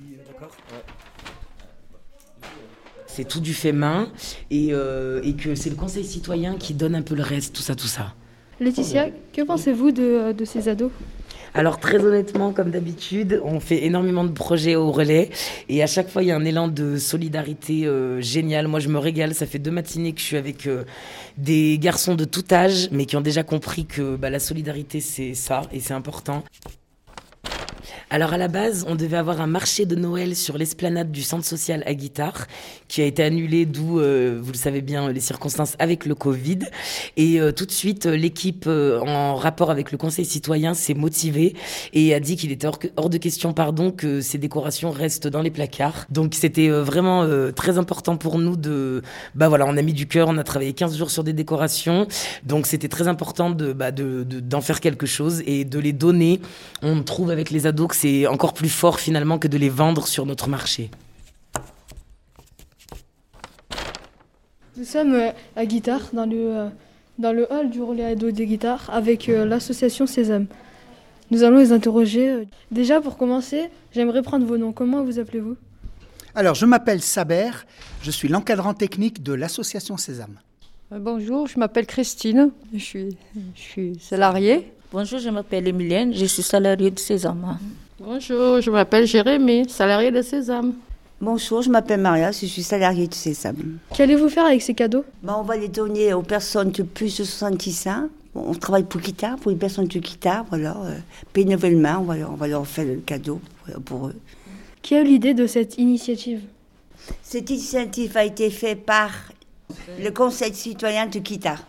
C'est 3.15 3.29
tout 3.29 3.41
du 3.41 3.53
fait 3.53 3.73
main 3.73 4.09
et, 4.51 4.69
euh, 4.71 5.21
et 5.23 5.35
que 5.35 5.55
c'est 5.55 5.69
le 5.69 5.77
conseil 5.77 6.05
citoyen 6.05 6.57
qui 6.57 6.73
donne 6.73 6.95
un 6.95 7.03
peu 7.03 7.15
le 7.15 7.23
reste, 7.23 7.55
tout 7.55 7.63
ça, 7.63 7.75
tout 7.75 7.87
ça. 7.87 8.15
Laetitia, 8.59 9.11
que 9.35 9.43
pensez-vous 9.43 9.93
de, 9.93 10.33
de 10.33 10.45
ces 10.47 10.69
ados? 10.69 10.91
Alors 11.55 11.79
très 11.79 12.03
honnêtement, 12.03 12.55
comme 12.55 12.71
d'habitude, 12.71 13.43
on 13.45 13.61
fait 13.61 13.85
énormément 13.85 14.25
de 14.25 14.31
projets 14.31 14.75
au 14.75 14.91
relais 14.91 15.29
et 15.69 15.83
à 15.83 15.87
chaque 15.87 16.09
fois 16.09 16.23
il 16.23 16.29
y 16.29 16.31
a 16.31 16.37
un 16.37 16.45
élan 16.47 16.69
de 16.69 16.97
solidarité 16.97 17.87
euh, 17.87 18.23
génial. 18.23 18.67
Moi 18.69 18.81
je 18.81 18.89
me 18.89 18.99
régale, 18.99 19.35
ça 19.35 19.45
fait 19.45 19.59
deux 19.59 19.71
matinées 19.71 20.15
que 20.15 20.21
je 20.21 20.25
suis 20.25 20.39
avec 20.39 20.67
euh, 20.67 20.85
des 21.37 21.79
garçons 21.79 22.15
de 22.15 22.25
tout 22.25 22.45
âge 22.51 22.89
mais 22.93 23.05
qui 23.05 23.17
ont 23.17 23.21
déjà 23.21 23.43
compris 23.43 23.85
que 23.85 24.17
bah, 24.17 24.31
la 24.31 24.39
solidarité 24.39 25.01
c'est 25.01 25.35
ça 25.35 25.63
et 25.71 25.81
c'est 25.81 25.93
important. 25.93 26.43
Alors 28.15 28.35
à 28.35 28.37
la 28.37 28.49
base, 28.49 28.85
on 28.87 28.95
devait 28.95 29.17
avoir 29.17 29.41
un 29.41 29.47
marché 29.47 29.87
de 29.87 29.97
Noël 29.97 30.37
sur 30.37 30.59
l'esplanade 30.59 31.11
du 31.11 31.23
centre 31.23 31.47
social 31.47 31.83
à 31.87 31.95
Guitare, 31.95 32.47
qui 32.87 33.01
a 33.01 33.07
été 33.07 33.23
annulé, 33.23 33.65
d'où, 33.65 34.01
euh, 34.01 34.39
vous 34.39 34.53
le 34.53 34.59
savez 34.59 34.83
bien, 34.83 35.11
les 35.11 35.21
circonstances 35.21 35.77
avec 35.79 36.05
le 36.05 36.15
Covid. 36.15 36.59
Et 37.17 37.41
euh, 37.41 37.53
tout 37.53 37.65
de 37.65 37.71
suite, 37.71 38.05
euh, 38.05 38.15
l'équipe, 38.15 38.67
en 38.69 39.35
rapport 39.37 39.71
avec 39.71 39.93
le 39.93 39.97
Conseil 39.97 40.27
citoyen, 40.27 40.75
s'est 40.75 40.93
motivée 40.93 41.55
et 41.95 42.13
a 42.13 42.21
dit 42.21 42.37
qu'il 42.37 42.53
était 42.53 42.67
hors, 42.97 43.09
de 43.09 43.17
question, 43.17 43.55
pardon, 43.55 43.91
que 43.91 44.21
ces 44.21 44.37
décorations 44.37 44.91
restent 44.91 45.29
dans 45.29 45.41
les 45.41 45.51
placards. 45.51 46.05
Donc 46.11 46.35
c'était 46.35 46.69
vraiment 46.69 47.27
très 47.57 47.79
important 47.79 48.19
pour 48.19 48.39
nous 48.39 48.57
de, 48.57 49.01
bah 49.35 49.49
voilà, 49.49 49.65
on 49.67 49.75
a 49.79 49.83
mis 49.83 49.95
du 49.95 50.07
cœur, 50.07 50.29
on 50.29 50.37
a 50.37 50.45
travaillé 50.45 50.75
15 50.75 50.99
jours 50.99 51.11
sur 51.11 51.25
des 51.25 51.33
décorations, 51.33 52.07
donc 52.45 52.67
c'était 52.67 52.89
très 52.89 53.09
important 53.09 53.51
de, 53.51 53.73
bah, 53.73 53.91
de, 53.91 54.23
de- 54.25 54.41
d'en 54.41 54.61
faire 54.61 54.81
quelque 54.81 55.07
chose 55.07 55.43
et 55.47 55.65
de 55.65 55.79
les 55.79 55.95
donner. 55.95 56.41
On 56.83 57.03
trouve 57.03 57.31
avec 57.31 57.51
les 57.51 57.67
ados 57.67 57.89
que 57.89 58.02
c'est 58.03 58.27
encore 58.27 58.53
plus 58.53 58.69
fort 58.69 58.99
finalement 58.99 59.39
que 59.39 59.47
de 59.47 59.57
les 59.57 59.69
vendre 59.69 60.09
sur 60.09 60.27
notre 60.27 60.49
marché. 60.49 60.91
Nous 64.77 64.85
sommes 64.85 65.15
euh, 65.15 65.31
à 65.55 65.65
Guitare, 65.67 66.09
dans 66.13 66.27
le, 66.27 66.37
euh, 66.37 66.69
dans 67.21 67.33
le 67.33 67.47
hall 67.53 67.71
du 67.71 67.81
relais 67.81 68.05
ado 68.05 68.33
des 68.33 68.47
guitares, 68.47 68.91
avec 68.91 69.29
euh, 69.29 69.45
l'association 69.45 70.09
Sésame. 70.09 70.47
Nous 71.31 71.45
allons 71.45 71.59
les 71.59 71.71
interroger. 71.71 72.49
Déjà, 72.73 73.01
pour 73.01 73.17
commencer, 73.17 73.71
j'aimerais 73.93 74.23
prendre 74.23 74.47
vos 74.47 74.59
noms. 74.59 74.73
Comment 74.73 75.05
vous 75.05 75.21
appelez-vous? 75.21 75.57
Alors, 76.35 76.57
je 76.57 76.67
m'appelle 76.67 77.03
Saber, 77.03 77.53
je 78.03 78.11
suis 78.11 78.27
l'encadrant 78.27 78.75
technique 78.75 79.23
de 79.23 79.33
l'association 79.33 79.97
Sésame. 79.97 80.41
Bonjour, 80.91 81.47
je 81.47 81.57
m'appelle 81.57 81.87
Christine, 81.87 82.51
je 82.75 82.79
suis, 82.79 83.17
je 83.55 83.61
suis 83.61 83.99
salariée. 84.01 84.73
Bonjour, 84.91 85.21
je 85.21 85.31
m'appelle 85.31 85.69
Emilienne, 85.69 86.13
je 86.13 86.27
suis 86.27 86.43
salariée 86.43 86.91
de 86.91 86.99
Sésame. 86.99 87.59
Bonjour, 88.05 88.61
je 88.61 88.71
m'appelle 88.71 89.07
Jérémy, 89.07 89.69
salarié 89.69 90.11
de 90.11 90.23
Sésame. 90.23 90.75
Bonjour, 91.21 91.63
je 91.63 91.71
m'appelle 91.71 92.01
Maria, 92.01 92.33
je 92.33 92.47
suis 92.47 92.63
salariée 92.63 93.07
de 93.07 93.15
Sésame. 93.15 93.79
Qu'allez-vous 93.95 94.29
faire 94.29 94.47
avec 94.47 94.61
ces 94.61 94.75
cadeaux? 94.75 95.05
Bah, 95.23 95.37
on 95.39 95.43
va 95.43 95.57
les 95.57 95.69
donner 95.69 96.13
aux 96.13 96.23
personnes 96.23 96.73
de 96.73 96.83
plus 96.83 97.17
de 97.19 97.25
70 97.25 97.87
ans. 97.87 98.09
Bon, 98.35 98.45
on 98.49 98.55
travaille 98.55 98.83
pour 98.85 99.01
Guitare, 99.01 99.37
pour 99.37 99.51
les 99.53 99.57
personnes 99.57 99.87
de 99.87 99.99
Guitare, 100.01 100.45
voilà. 100.49 100.77
Euh, 100.85 100.95
bénévolement, 101.33 101.99
on 102.01 102.05
va, 102.05 102.17
leur- 102.17 102.33
on 102.33 102.37
va 102.37 102.49
leur 102.49 102.67
faire 102.67 102.87
le 102.87 102.97
cadeau 102.97 103.41
pour 103.85 104.09
eux. 104.09 104.15
Qui 104.81 104.97
a 104.97 105.03
eu 105.03 105.05
l'idée 105.05 105.35
de 105.35 105.47
cette 105.47 105.79
initiative? 105.79 106.41
Cette 107.23 107.51
initiative 107.51 108.17
a 108.17 108.25
été 108.25 108.51
faite 108.51 108.85
par 108.85 109.11
le 110.03 110.11
Conseil 110.11 110.53
citoyen 110.55 111.07
de 111.07 111.19
Guitare. 111.21 111.63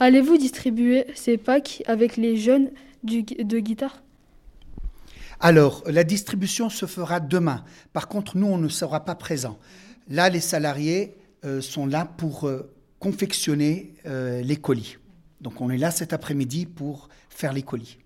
Allez-vous 0.00 0.36
distribuer 0.36 1.06
ces 1.14 1.38
packs 1.38 1.82
avec 1.86 2.18
les 2.18 2.36
jeunes 2.36 2.68
du, 3.02 3.22
de 3.22 3.58
guitare? 3.60 4.02
Alors, 5.40 5.82
la 5.86 6.04
distribution 6.04 6.68
se 6.70 6.86
fera 6.86 7.20
demain. 7.20 7.64
Par 7.92 8.08
contre, 8.08 8.36
nous, 8.36 8.46
on 8.46 8.58
ne 8.58 8.68
sera 8.68 9.04
pas 9.04 9.14
présents. 9.14 9.58
Là, 10.08 10.28
les 10.28 10.40
salariés 10.40 11.16
euh, 11.44 11.60
sont 11.60 11.86
là 11.86 12.04
pour 12.16 12.46
euh, 12.48 12.72
confectionner 13.00 13.92
euh, 14.06 14.40
les 14.42 14.56
colis. 14.56 14.96
Donc, 15.40 15.60
on 15.60 15.68
est 15.70 15.76
là 15.76 15.90
cet 15.90 16.12
après-midi 16.12 16.64
pour 16.66 17.08
faire 17.28 17.52
les 17.52 17.62
colis. 17.62 17.98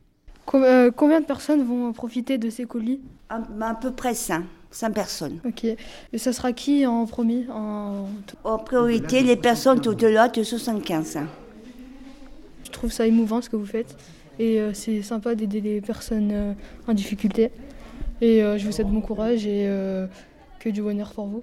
Com- 0.44 0.64
euh, 0.64 0.90
Combien 0.90 1.20
de 1.20 1.26
personnes 1.26 1.62
vont 1.64 1.92
profiter 1.92 2.37
de 2.38 2.50
ces 2.50 2.64
colis? 2.64 3.00
À, 3.28 3.40
à 3.60 3.75
peu 3.76 3.92
près 3.92 4.14
5, 4.14 4.44
5 4.72 4.90
personnes. 4.92 5.38
Ok. 5.46 5.64
Et 5.64 6.18
ça 6.18 6.32
sera 6.32 6.52
qui 6.52 6.84
en 6.87 7.06
premier? 7.06 7.46
En... 7.50 8.08
En 8.42 8.58
priorité, 8.58 9.22
les 9.22 9.37
personnes 9.37 9.87
au-delà 9.87 10.28
de 10.28 10.42
75 10.42 11.16
ans. 11.18 11.26
Je 12.64 12.70
trouve 12.70 12.90
ça 12.90 13.06
émouvant 13.06 13.40
ce 13.40 13.49
que 13.49 13.56
vous 13.56 13.66
faites. 13.66 13.96
Et 14.40 14.59
euh, 14.59 14.73
c'est 14.73 15.02
sympa 15.02 15.35
d'aider 15.35 15.61
les 15.61 15.82
personnes 15.82 16.30
euh, 16.32 16.54
en 16.88 16.94
difficulté. 16.94 17.50
Et 18.23 18.42
euh, 18.42 18.56
je 18.56 18.64
vous 18.64 18.73
souhaite 18.73 18.88
bon 18.88 19.02
courage 19.02 19.47
et 19.47 19.68
euh, 19.68 20.06
que 20.59 20.70
du 20.70 20.80
bonheur 20.80 21.12
pour 21.12 21.26
vous. 21.26 21.42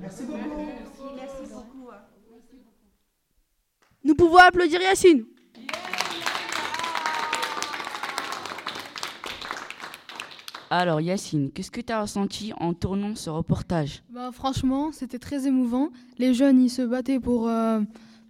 Merci 0.00 0.22
beaucoup. 0.24 0.38
Nous 4.02 4.14
pouvons 4.14 4.38
applaudir 4.38 4.80
Yacine. 4.80 5.26
Alors 10.70 11.02
Yacine, 11.02 11.50
qu'est-ce 11.52 11.70
que 11.70 11.82
tu 11.82 11.92
as 11.92 12.00
ressenti 12.00 12.54
en 12.58 12.72
tournant 12.72 13.14
ce 13.14 13.28
reportage? 13.28 14.02
Bah, 14.08 14.30
franchement, 14.32 14.90
c'était 14.90 15.18
très 15.18 15.46
émouvant. 15.46 15.90
Les 16.16 16.32
jeunes, 16.32 16.62
ils 16.62 16.70
se 16.70 16.80
battaient 16.80 17.20
pour, 17.20 17.46
euh, 17.46 17.80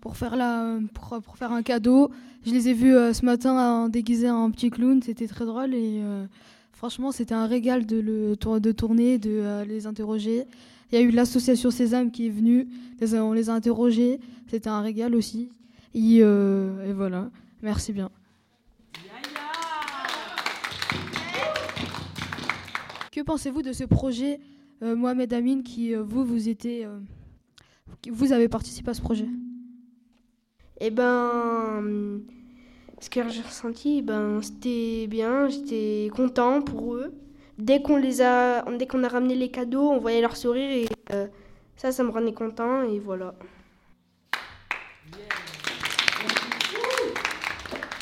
pour, 0.02 0.16
faire, 0.16 0.34
la, 0.36 0.78
pour, 0.92 1.22
pour 1.22 1.38
faire 1.38 1.52
un 1.52 1.62
cadeau. 1.62 2.10
Je 2.44 2.50
les 2.50 2.68
ai 2.68 2.74
vus 2.74 2.94
euh, 2.94 3.12
ce 3.14 3.24
matin 3.24 3.88
déguisés 3.88 4.28
en 4.28 4.50
petit 4.50 4.68
clown. 4.68 5.00
C'était 5.00 5.28
très 5.28 5.46
drôle. 5.46 5.74
Et 5.74 6.00
euh, 6.02 6.26
franchement, 6.72 7.12
c'était 7.12 7.34
un 7.34 7.46
régal 7.46 7.86
de, 7.86 8.00
le, 8.00 8.36
de 8.60 8.72
tourner, 8.72 9.18
de 9.18 9.30
euh, 9.30 9.64
les 9.64 9.86
interroger. 9.86 10.44
Il 10.90 10.98
y 10.98 10.98
a 10.98 11.00
eu 11.02 11.10
l'association 11.10 11.70
Sésame 11.70 12.10
qui 12.10 12.26
est 12.26 12.30
venue. 12.30 12.68
On 13.00 13.32
les 13.32 13.48
a 13.48 13.54
interrogés. 13.54 14.18
C'était 14.48 14.68
un 14.68 14.80
régal 14.80 15.14
aussi. 15.14 15.48
Et, 15.94 16.22
voilà. 16.92 17.30
Merci 17.62 17.92
bien. 17.92 18.10
Que 23.12 23.20
pensez-vous 23.20 23.62
de 23.62 23.72
ce 23.72 23.84
projet, 23.84 24.40
Mohamed 24.80 25.32
Amin, 25.32 25.62
qui 25.62 25.94
vous, 25.94 26.24
vous 26.24 26.48
étiez, 26.48 26.86
vous 28.10 28.32
avez 28.32 28.48
participé 28.48 28.90
à 28.90 28.94
ce 28.94 29.00
projet? 29.00 29.28
Eh 30.84 30.90
ben, 30.90 32.20
ce 32.98 33.08
que 33.08 33.28
j'ai 33.28 33.42
ressenti, 33.42 34.02
ben, 34.02 34.40
c'était 34.42 35.06
bien, 35.06 35.48
j'étais 35.48 36.10
content 36.12 36.60
pour 36.60 36.96
eux. 36.96 37.14
Dès 37.56 37.82
qu'on 37.82 37.96
les 37.96 38.20
a, 38.20 38.64
dès 38.76 38.88
qu'on 38.88 39.04
a 39.04 39.08
ramené 39.08 39.36
les 39.36 39.48
cadeaux, 39.48 39.90
on 39.90 40.00
voyait 40.00 40.20
leur 40.20 40.36
sourire 40.36 40.68
et 40.68 40.88
euh, 41.12 41.28
ça, 41.76 41.92
ça 41.92 42.02
me 42.02 42.10
rendait 42.10 42.32
content 42.32 42.82
et 42.82 42.98
voilà. 42.98 43.36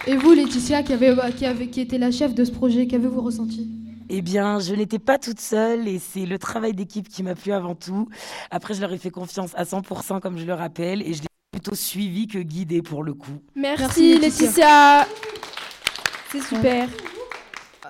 Et 0.07 0.17
vous, 0.17 0.33
Laetitia, 0.33 0.83
qui, 0.83 0.95
avait, 0.95 1.15
qui, 1.37 1.45
avait, 1.45 1.67
qui 1.67 1.83
était 1.83 1.99
la 1.99 2.11
chef 2.11 2.35
de 2.35 2.47
ce 2.47 2.51
projet, 2.51 2.87
qu'avez-vous 2.87 3.21
ressenti? 3.21 3.69
Eh 4.09 4.23
bien, 4.23 4.59
je 4.59 4.75
n'étais 4.75 4.99
pas 4.99 5.19
toute 5.19 5.41
seule 5.41 5.87
et 5.87 5.99
c'est 5.99 6.25
le 6.25 6.39
travail 6.39 6.73
d'équipe 6.73 7.11
qui 7.11 7.23
m'a 7.23 7.35
plu 7.35 7.53
avant 7.53 7.75
tout. 7.75 8.09
Après, 8.51 8.73
je 8.73 8.81
leur 8.81 8.91
ai 8.91 8.97
fait 8.99 9.11
confiance 9.11 9.53
à 9.55 9.65
100% 9.65 10.21
comme 10.21 10.39
je 10.39 10.47
le 10.47 10.55
rappelle 10.55 11.03
et 11.03 11.13
je 11.13 11.21
l'ai 11.21 11.30
plutôt 11.61 11.77
suivi 11.77 12.27
que 12.27 12.39
guidé 12.39 12.81
pour 12.83 13.03
le 13.05 13.13
coup. 13.15 13.31
Merci, 13.55 14.19
Laetitia. 14.19 15.07
C'est 16.33 16.43
super. 16.43 16.89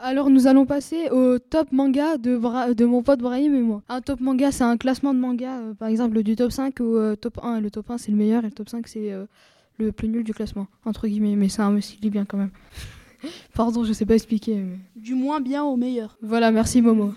Alors 0.03 0.31
nous 0.31 0.47
allons 0.47 0.65
passer 0.65 1.11
au 1.11 1.39
top 1.39 1.73
manga 1.73 2.17
de, 2.17 2.37
Bra- 2.37 2.73
de 2.73 2.85
mon 2.87 3.03
pote 3.03 3.21
Brahim 3.21 3.55
et 3.55 3.61
moi. 3.61 3.83
Un 3.89 4.01
top 4.01 4.21
manga, 4.21 4.51
c'est 4.51 4.65
un 4.65 4.79
classement 4.79 5.13
de 5.13 5.19
manga, 5.19 5.59
euh, 5.59 5.75
par 5.75 5.89
exemple 5.89 6.23
du 6.23 6.37
top 6.37 6.51
5 6.51 6.81
au 6.81 6.97
euh, 6.97 7.17
top 7.17 7.39
1. 7.43 7.61
Le 7.61 7.71
top 7.71 7.91
1 7.91 7.99
c'est 7.99 8.11
le 8.11 8.17
meilleur 8.17 8.43
et 8.43 8.47
le 8.47 8.53
top 8.53 8.71
5 8.71 8.89
c'est 8.89 9.13
euh, 9.13 9.27
le 9.79 9.93
plus 9.93 10.09
nul 10.09 10.25
du 10.25 10.33
classement, 10.33 10.67
entre 10.87 11.07
guillemets. 11.07 11.37
Mais 11.37 11.51
ça 11.51 11.69
me 11.71 11.81
dit 11.81 12.09
bien 12.11 12.25
quand 12.25 12.39
même. 12.39 12.51
Pardon, 13.55 13.85
je 13.85 13.93
sais 13.93 14.07
pas 14.07 14.15
expliquer. 14.15 14.55
mais- 14.55 14.79
Du 14.97 15.15
moins 15.15 15.41
bien 15.41 15.63
au 15.65 15.77
meilleur. 15.77 16.17
Voilà, 16.23 16.51
merci 16.51 16.81
Momo. 16.81 17.13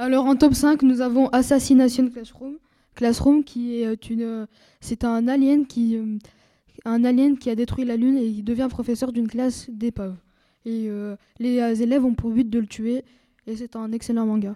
Alors 0.00 0.26
en 0.26 0.36
top 0.36 0.54
5, 0.54 0.82
nous 0.82 1.00
avons 1.00 1.28
Assassination 1.30 2.08
Classroom. 2.08 2.54
Classroom 2.94 3.42
qui 3.42 3.82
est 3.82 3.86
euh, 3.86 3.96
une 4.08 4.22
euh, 4.22 4.46
c'est 4.80 5.02
un 5.02 5.26
alien 5.26 5.66
qui 5.66 5.96
euh, 5.96 6.18
un 6.84 7.04
alien 7.04 7.36
qui 7.36 7.50
a 7.50 7.56
détruit 7.56 7.84
la 7.84 7.96
lune 7.96 8.16
et 8.16 8.24
il 8.24 8.44
devient 8.44 8.68
professeur 8.70 9.10
d'une 9.10 9.26
classe 9.26 9.68
d'épaves. 9.68 10.16
Et 10.64 10.90
les 11.38 11.82
élèves 11.82 12.04
ont 12.04 12.14
pour 12.14 12.30
but 12.30 12.48
de 12.48 12.58
le 12.58 12.66
tuer 12.66 13.04
et 13.46 13.56
c'est 13.56 13.74
un 13.74 13.90
excellent 13.92 14.26
manga. 14.26 14.54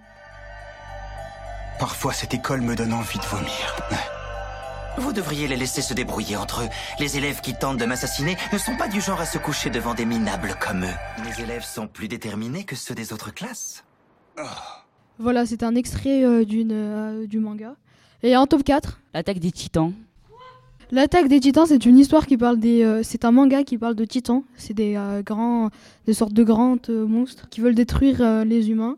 Parfois, 1.79 2.13
cette 2.13 2.35
école 2.35 2.61
me 2.61 2.77
donne 2.77 2.93
envie 2.93 3.19
de 3.19 3.25
vomir. 3.25 3.77
Vous 4.99 5.13
devriez 5.15 5.49
les 5.49 5.57
laisser 5.57 5.81
se 5.81 5.95
débrouiller 5.95 6.37
entre 6.37 6.63
eux. 6.63 6.69
Les 7.01 7.17
élèves 7.17 7.41
qui 7.41 7.55
tentent 7.55 7.79
de 7.79 7.87
m'assassiner 7.87 8.37
ne 8.53 8.59
sont 8.59 8.77
pas 8.77 8.89
du 8.89 9.01
genre 9.01 9.21
à 9.21 9.27
se 9.27 9.39
coucher 9.39 9.71
devant 9.71 9.95
des 9.95 10.05
minables 10.05 10.55
comme 10.61 10.85
eux. 10.85 11.25
Mes 11.25 11.43
élèves 11.43 11.65
sont 11.65 11.89
plus 11.89 12.09
déterminés 12.09 12.65
que 12.65 12.77
ceux 12.77 12.95
des 12.95 13.15
autres 13.15 13.33
classes. 13.33 13.85
Voilà, 15.19 15.47
c'est 15.47 15.63
un 15.63 15.75
extrait 15.75 16.25
euh, 16.25 16.45
d'une 16.45 16.73
euh, 16.73 17.27
du 17.27 17.39
manga. 17.39 17.77
Et 18.23 18.37
en 18.37 18.47
top 18.47 18.63
4, 18.65 19.01
L'attaque 19.15 19.39
des 19.39 19.51
titans. 19.53 19.93
L'attaque 20.91 21.29
des 21.29 21.41
titans, 21.41 21.65
c'est 21.67 21.87
une 21.87 21.99
histoire 21.99 22.27
qui 22.27 22.37
parle 22.37 22.59
des. 22.59 22.83
euh, 22.83 23.03
c'est 23.03 23.25
un 23.25 23.33
manga 23.33 23.63
qui 23.65 23.79
parle 23.79 23.95
de 23.95 24.05
titans. 24.05 24.43
C'est 24.57 24.75
des 24.75 24.95
euh, 24.97 25.23
grands, 25.23 25.71
des 26.07 26.13
sortes 26.13 26.33
de 26.35 26.45
grands 26.45 26.77
euh, 26.89 27.07
monstres 27.07 27.49
qui 27.49 27.61
veulent 27.61 27.75
détruire 27.75 28.45
les 28.45 28.71
humains. 28.71 28.97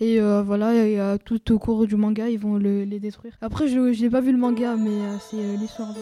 Et 0.00 0.18
voilà, 0.20 0.74
et, 0.74 0.98
tout 1.24 1.52
au 1.52 1.60
cours 1.60 1.86
du 1.86 1.94
manga, 1.94 2.28
ils 2.28 2.38
vont 2.38 2.56
le- 2.56 2.82
les 2.82 2.98
détruire. 2.98 3.34
Après, 3.40 3.68
je 3.68 3.78
n'ai 4.02 4.10
pas 4.10 4.20
vu 4.20 4.32
le 4.32 4.38
manga, 4.38 4.74
mais 4.74 4.90
c'est 5.30 5.56
l'histoire 5.60 5.90
de. 5.94 6.00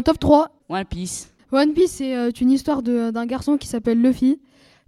En 0.00 0.02
top 0.02 0.18
3, 0.18 0.48
One 0.70 0.84
Piece. 0.86 1.28
One 1.52 1.74
Piece, 1.74 1.90
c'est 1.98 2.16
euh, 2.16 2.30
une 2.40 2.50
histoire 2.50 2.80
de- 2.80 3.10
d'un 3.10 3.26
garçon 3.26 3.58
qui 3.58 3.66
s'appelle 3.68 4.00
Luffy, 4.00 4.40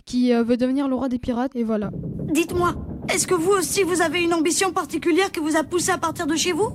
qui 0.06 0.32
euh, 0.32 0.42
veut 0.42 0.56
devenir 0.56 0.88
le 0.88 0.94
roi 0.94 1.10
des 1.10 1.18
pirates, 1.18 1.54
et 1.54 1.64
voilà. 1.64 1.90
Dites-moi, 2.32 2.74
est-ce 3.12 3.26
que 3.26 3.34
vous 3.34 3.50
aussi 3.50 3.82
vous 3.82 4.00
avez 4.00 4.22
une 4.22 4.32
ambition 4.32 4.72
particulière 4.72 5.30
qui 5.30 5.40
vous 5.40 5.54
a 5.54 5.64
poussé 5.64 5.90
à 5.90 5.98
partir 5.98 6.26
de 6.26 6.34
chez 6.34 6.52
vous? 6.52 6.70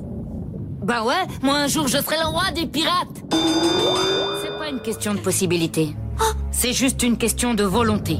Bah 0.83 1.03
ouais, 1.03 1.15
moi 1.41 1.55
un 1.55 1.65
jour 1.67 1.87
je 1.87 1.97
serai 1.97 2.17
le 2.17 2.27
roi 2.27 2.51
des 2.53 2.67
pirates. 2.67 3.23
C'est 4.43 4.55
pas 4.59 4.69
une 4.69 4.81
question 4.81 5.15
de 5.15 5.19
possibilité. 5.19 5.95
C'est 6.51 6.73
juste 6.73 7.01
une 7.01 7.17
question 7.17 7.55
de 7.55 7.63
volonté. 7.63 8.17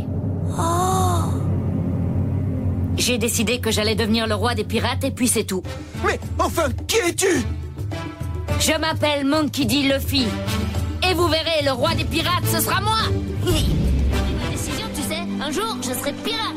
J'ai 2.97 3.19
décidé 3.19 3.59
que 3.61 3.69
j'allais 3.69 3.93
devenir 3.93 4.25
le 4.25 4.33
roi 4.33 4.55
des 4.55 4.63
pirates 4.63 5.03
et 5.03 5.11
puis 5.11 5.27
c'est 5.27 5.43
tout. 5.43 5.61
Mais 6.03 6.19
enfin, 6.39 6.69
qui 6.87 6.97
es-tu? 7.07 7.27
Je 8.59 8.79
m'appelle 8.79 9.25
Monkey 9.25 9.65
D. 9.65 9.83
Luffy. 9.83 10.25
Et 11.07 11.13
vous 11.13 11.27
verrez, 11.27 11.63
le 11.63 11.71
roi 11.71 11.93
des 11.93 12.03
pirates, 12.03 12.45
ce 12.45 12.59
sera 12.59 12.81
moi 12.81 12.97
Ma 13.45 14.49
décision, 14.51 14.87
tu 14.95 15.01
sais, 15.01 15.19
un 15.39 15.51
jour 15.51 15.77
je 15.81 15.93
serai 15.93 16.11
pirate. 16.13 16.55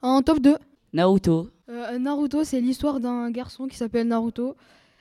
En 0.00 0.22
top 0.22 0.40
2, 0.40 0.56
Naruto. 0.94 1.50
Euh, 1.68 1.98
Naruto, 1.98 2.42
c'est 2.42 2.60
l'histoire 2.60 3.00
d'un 3.00 3.30
garçon 3.30 3.66
qui 3.66 3.76
s'appelle 3.76 4.08
Naruto 4.08 4.56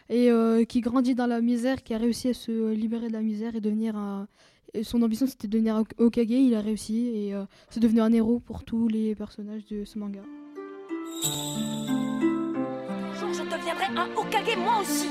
et 0.09 0.29
euh, 0.29 0.65
qui 0.65 0.81
grandit 0.81 1.15
dans 1.15 1.25
la 1.25 1.41
misère, 1.41 1.83
qui 1.83 1.93
a 1.93 1.97
réussi 1.97 2.29
à 2.29 2.33
se 2.33 2.71
libérer 2.73 3.07
de 3.07 3.13
la 3.13 3.21
misère 3.21 3.55
et 3.55 3.61
devenir 3.61 3.95
un, 3.95 4.27
Et 4.73 4.83
son 4.83 5.01
ambition 5.01 5.25
c'était 5.25 5.47
de 5.47 5.53
devenir 5.53 5.83
Hokage, 5.97 6.29
il 6.29 6.53
a 6.53 6.61
réussi 6.61 7.07
et 7.15 7.33
euh, 7.33 7.45
c'est 7.69 7.79
devenu 7.79 8.01
un 8.01 8.11
héros 8.11 8.39
pour 8.39 8.63
tous 8.63 8.87
les 8.89 9.15
personnages 9.15 9.65
de 9.65 9.85
ce 9.85 9.97
manga. 9.97 10.21
Jour, 13.33 13.45
je 13.45 13.57
deviendrai 13.57 13.85
un 13.95 14.07
Hokage 14.17 14.57
moi 14.57 14.79
aussi. 14.81 15.09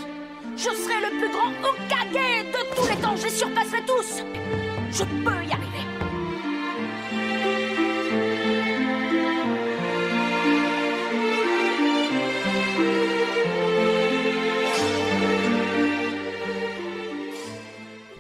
Je 0.56 0.64
serai 0.64 1.00
le 1.00 1.18
plus 1.18 1.30
grand 1.30 1.50
Hokage 1.62 2.12
de 2.12 2.74
tous 2.74 2.88
les 2.88 2.96
temps. 2.96 3.16
Je 3.16 3.24
les 3.24 3.30
surpasserai 3.30 3.82
tous. 3.86 4.22
Je 4.92 5.04
peux 5.04 5.44
y 5.44 5.52
arriver. 5.52 5.70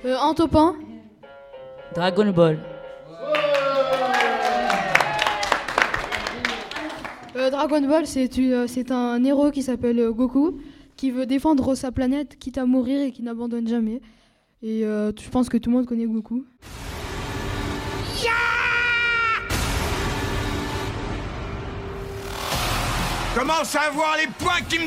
Euh, 0.06 0.16
en 0.16 0.34
top 0.34 0.56
1, 0.56 0.76
Dragon 1.94 2.30
Ball. 2.30 2.69
Dragon 7.50 7.80
Ball 7.82 8.04
euh, 8.16 8.66
c'est 8.68 8.90
un 8.92 9.24
héros 9.24 9.50
qui 9.50 9.62
s'appelle 9.62 9.98
euh, 9.98 10.12
Goku 10.12 10.60
qui 10.96 11.10
veut 11.10 11.26
défendre 11.26 11.74
sa 11.74 11.90
planète 11.90 12.38
quitte 12.38 12.58
à 12.58 12.66
mourir 12.66 13.00
et 13.02 13.10
qui 13.10 13.22
n'abandonne 13.22 13.66
jamais. 13.66 14.00
Et 14.62 14.84
euh, 14.84 15.12
je 15.18 15.28
pense 15.30 15.48
que 15.48 15.56
tout 15.56 15.70
le 15.70 15.76
monde 15.76 15.86
connaît 15.86 16.06
Goku. 16.06 16.44
Commence 23.34 23.76
à 23.76 23.90
les 24.20 24.26
poings 24.38 24.60
qui 24.68 24.78
me 24.78 24.86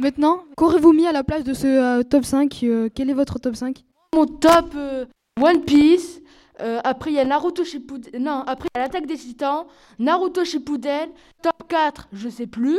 Maintenant, 0.00 0.44
qu'aurez-vous 0.56 0.94
mis 0.94 1.06
à 1.06 1.12
la 1.12 1.22
place 1.22 1.44
de 1.44 1.52
ce 1.52 1.66
euh, 1.66 2.02
top 2.02 2.24
5 2.24 2.62
euh, 2.62 2.88
Quel 2.94 3.10
est 3.10 3.14
votre 3.14 3.38
top 3.38 3.54
5 3.54 3.84
Mon 4.14 4.24
top 4.24 4.72
euh, 4.74 5.04
One 5.38 5.60
Piece. 5.60 6.22
euh, 6.62 6.80
après, 6.84 7.10
il 7.10 7.16
y 7.16 7.20
a 7.20 7.24
Naruto 7.26 7.64
Shippuden. 7.64 8.10
Non, 8.18 8.42
après, 8.46 8.70
il 8.74 8.78
y 8.78 8.80
a 8.80 8.84
l'attaque 8.84 9.04
des 9.04 9.18
titans. 9.18 9.66
Naruto 9.98 10.42
Shippuden. 10.42 11.10
Top 11.42 11.68
4, 11.68 12.08
je 12.14 12.30
sais 12.30 12.46
plus. 12.46 12.78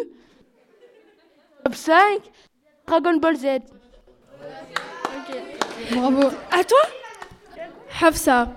Top 1.64 1.76
5, 1.76 1.96
Dragon 2.88 3.18
Ball 3.18 3.36
Z. 3.36 3.46
Bravo. 5.92 6.24
À 6.50 6.64
toi? 6.64 6.80
Hafsa. 8.02 8.52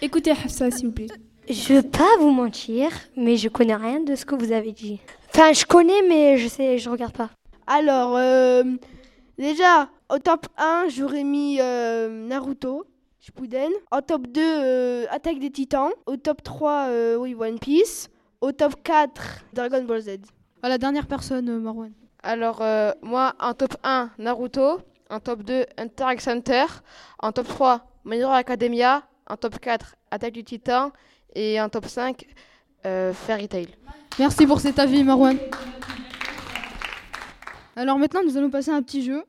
Écoutez 0.00 0.30
Hafsa, 0.30 0.70
s'il 0.70 0.86
vous 0.86 0.92
plaît. 0.92 1.08
Je 1.50 1.74
veux 1.74 1.82
pas 1.82 2.16
vous 2.20 2.30
mentir, 2.30 2.90
mais 3.16 3.36
je 3.36 3.48
connais 3.48 3.74
rien 3.74 3.98
de 3.98 4.14
ce 4.14 4.24
que 4.24 4.36
vous 4.36 4.52
avez 4.52 4.70
dit. 4.70 5.00
Enfin, 5.34 5.52
je 5.52 5.64
connais, 5.64 6.02
mais 6.08 6.38
je 6.38 6.46
sais, 6.46 6.78
je 6.78 6.88
regarde 6.88 7.12
pas. 7.12 7.30
Alors, 7.66 8.16
euh, 8.16 8.62
déjà, 9.38 9.88
au 10.10 10.18
top 10.18 10.46
1, 10.58 10.86
j'aurais 10.88 11.24
mis 11.24 11.58
euh, 11.60 12.08
Naruto, 12.28 12.84
Shippuden. 13.20 13.70
Au 13.90 14.00
top 14.00 14.26
2, 14.26 14.40
euh, 14.42 15.06
Attaque 15.10 15.38
des 15.38 15.50
Titans. 15.50 15.90
Au 16.06 16.16
top 16.16 16.42
3, 16.42 16.86
euh, 16.88 17.16
oui, 17.16 17.34
One 17.34 17.58
Piece. 17.58 18.10
Au 18.40 18.52
top 18.52 18.74
4, 18.82 19.44
Dragon 19.54 19.82
Ball 19.84 20.00
Z. 20.00 20.10
À 20.62 20.68
la 20.68 20.78
dernière 20.78 21.06
personne, 21.06 21.48
euh, 21.48 21.58
Marwan. 21.58 21.92
Alors, 22.22 22.60
euh, 22.60 22.92
moi, 23.02 23.34
en 23.40 23.54
top 23.54 23.76
1, 23.82 24.10
Naruto. 24.18 24.80
En 25.10 25.20
top 25.20 25.42
2, 25.42 25.64
Hunter 25.78 26.04
x 26.12 26.28
Hunter. 26.28 26.64
En 27.18 27.32
top 27.32 27.48
3, 27.48 27.86
My 28.04 28.16
Hero 28.18 28.32
Academia. 28.32 29.02
En 29.28 29.36
top 29.36 29.58
4, 29.58 29.96
Attaque 30.10 30.32
du 30.34 30.44
Titan. 30.44 30.92
Et 31.34 31.60
en 31.60 31.68
top 31.68 31.86
5, 31.86 32.26
euh, 32.84 33.12
Fairy 33.14 33.48
Tail. 33.48 33.68
Merci 34.18 34.46
pour 34.46 34.60
cet 34.60 34.78
avis, 34.78 35.02
Marwan. 35.02 35.38
Alors 37.76 37.98
maintenant, 37.98 38.20
nous 38.24 38.36
allons 38.36 38.50
passer 38.50 38.70
à 38.70 38.76
un 38.76 38.82
petit 38.82 39.02
jeu. 39.02 39.22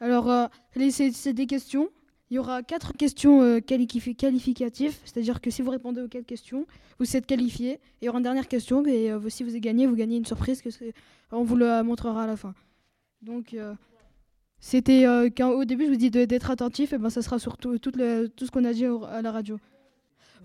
Alors, 0.00 0.30
euh, 0.30 0.46
c'est 0.90 1.32
des 1.32 1.46
questions. 1.46 1.88
Il 2.30 2.36
y 2.36 2.38
aura 2.38 2.62
quatre 2.62 2.94
questions 2.94 3.42
euh, 3.42 3.58
qualifi- 3.58 4.16
qualificatives, 4.16 4.96
c'est-à-dire 5.04 5.42
que 5.42 5.50
si 5.50 5.60
vous 5.60 5.70
répondez 5.70 6.00
aux 6.00 6.08
quatre 6.08 6.24
questions, 6.24 6.66
vous 6.98 7.16
êtes 7.16 7.26
qualifié. 7.26 7.78
Il 8.00 8.06
y 8.06 8.08
aura 8.08 8.18
une 8.18 8.24
dernière 8.24 8.48
question, 8.48 8.84
et 8.86 9.12
euh, 9.12 9.28
si 9.28 9.44
vous 9.44 9.50
avez 9.50 9.60
gagné, 9.60 9.86
vous 9.86 9.94
gagnez 9.96 10.16
une 10.16 10.24
surprise 10.24 10.62
que 10.62 10.70
on 11.30 11.44
vous 11.44 11.56
la 11.56 11.82
montrera 11.82 12.24
à 12.24 12.26
la 12.26 12.36
fin. 12.36 12.54
Donc, 13.20 13.54
c'était 14.60 15.06
euh, 15.06 15.28
quand 15.36 15.50
au 15.50 15.64
début 15.64 15.84
je 15.84 15.90
vous 15.90 15.96
dis 15.96 16.10
d'être 16.10 16.50
attentif, 16.50 16.94
et 16.94 16.98
ben 16.98 17.10
ça 17.10 17.20
sera 17.20 17.38
surtout 17.38 17.78
tout, 17.78 17.90
tout 17.90 18.46
ce 18.46 18.50
qu'on 18.50 18.64
a 18.64 18.72
dit 18.72 18.86
à 18.86 19.20
la 19.20 19.30
radio. 19.30 19.58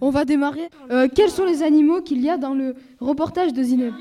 On 0.01 0.09
va 0.09 0.25
démarrer. 0.25 0.69
Quels 1.15 1.31
sont 1.31 1.45
les 1.45 1.63
animaux 1.63 2.01
qu'il 2.01 2.21
y 2.21 2.29
a 2.29 2.37
dans 2.37 2.53
le 2.53 2.75
reportage 2.99 3.53
de 3.53 3.63
Zineb? 3.63 3.93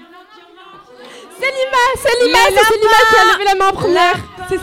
C'est 1.38 1.50
Lima, 1.50 1.84
c'est 1.96 2.24
Lima, 2.24 2.38
c'est 2.48 2.76
Lima 2.76 2.98
qui 3.10 3.16
a 3.16 3.32
levé 3.32 3.44
la 3.44 3.54
main 3.54 3.68
en 3.68 3.72
première. 3.72 4.16
C'est- 4.48 4.60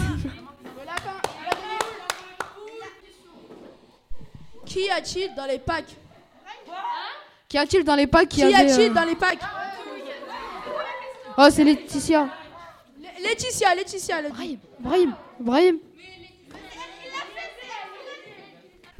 Qui 4.65 4.89
a-t-il 4.89 5.35
dans 5.35 5.45
les 5.45 5.59
packs 5.59 5.95
Qu'y 7.47 7.57
a-t-il 7.57 7.83
dans 7.83 7.95
les 7.95 8.07
packs 8.07 8.29
Qui 8.29 8.43
a-t-il 8.43 8.93
dans 8.93 9.03
les 9.03 9.15
packs 9.15 9.39
Oh, 11.37 11.47
c'est 11.51 11.63
Laetitia. 11.63 12.27
Laetitia, 13.21 13.73
Laetitia. 13.75 14.21
dit. 14.21 14.59
Brahim, 14.79 15.15
Brahim. 15.39 15.77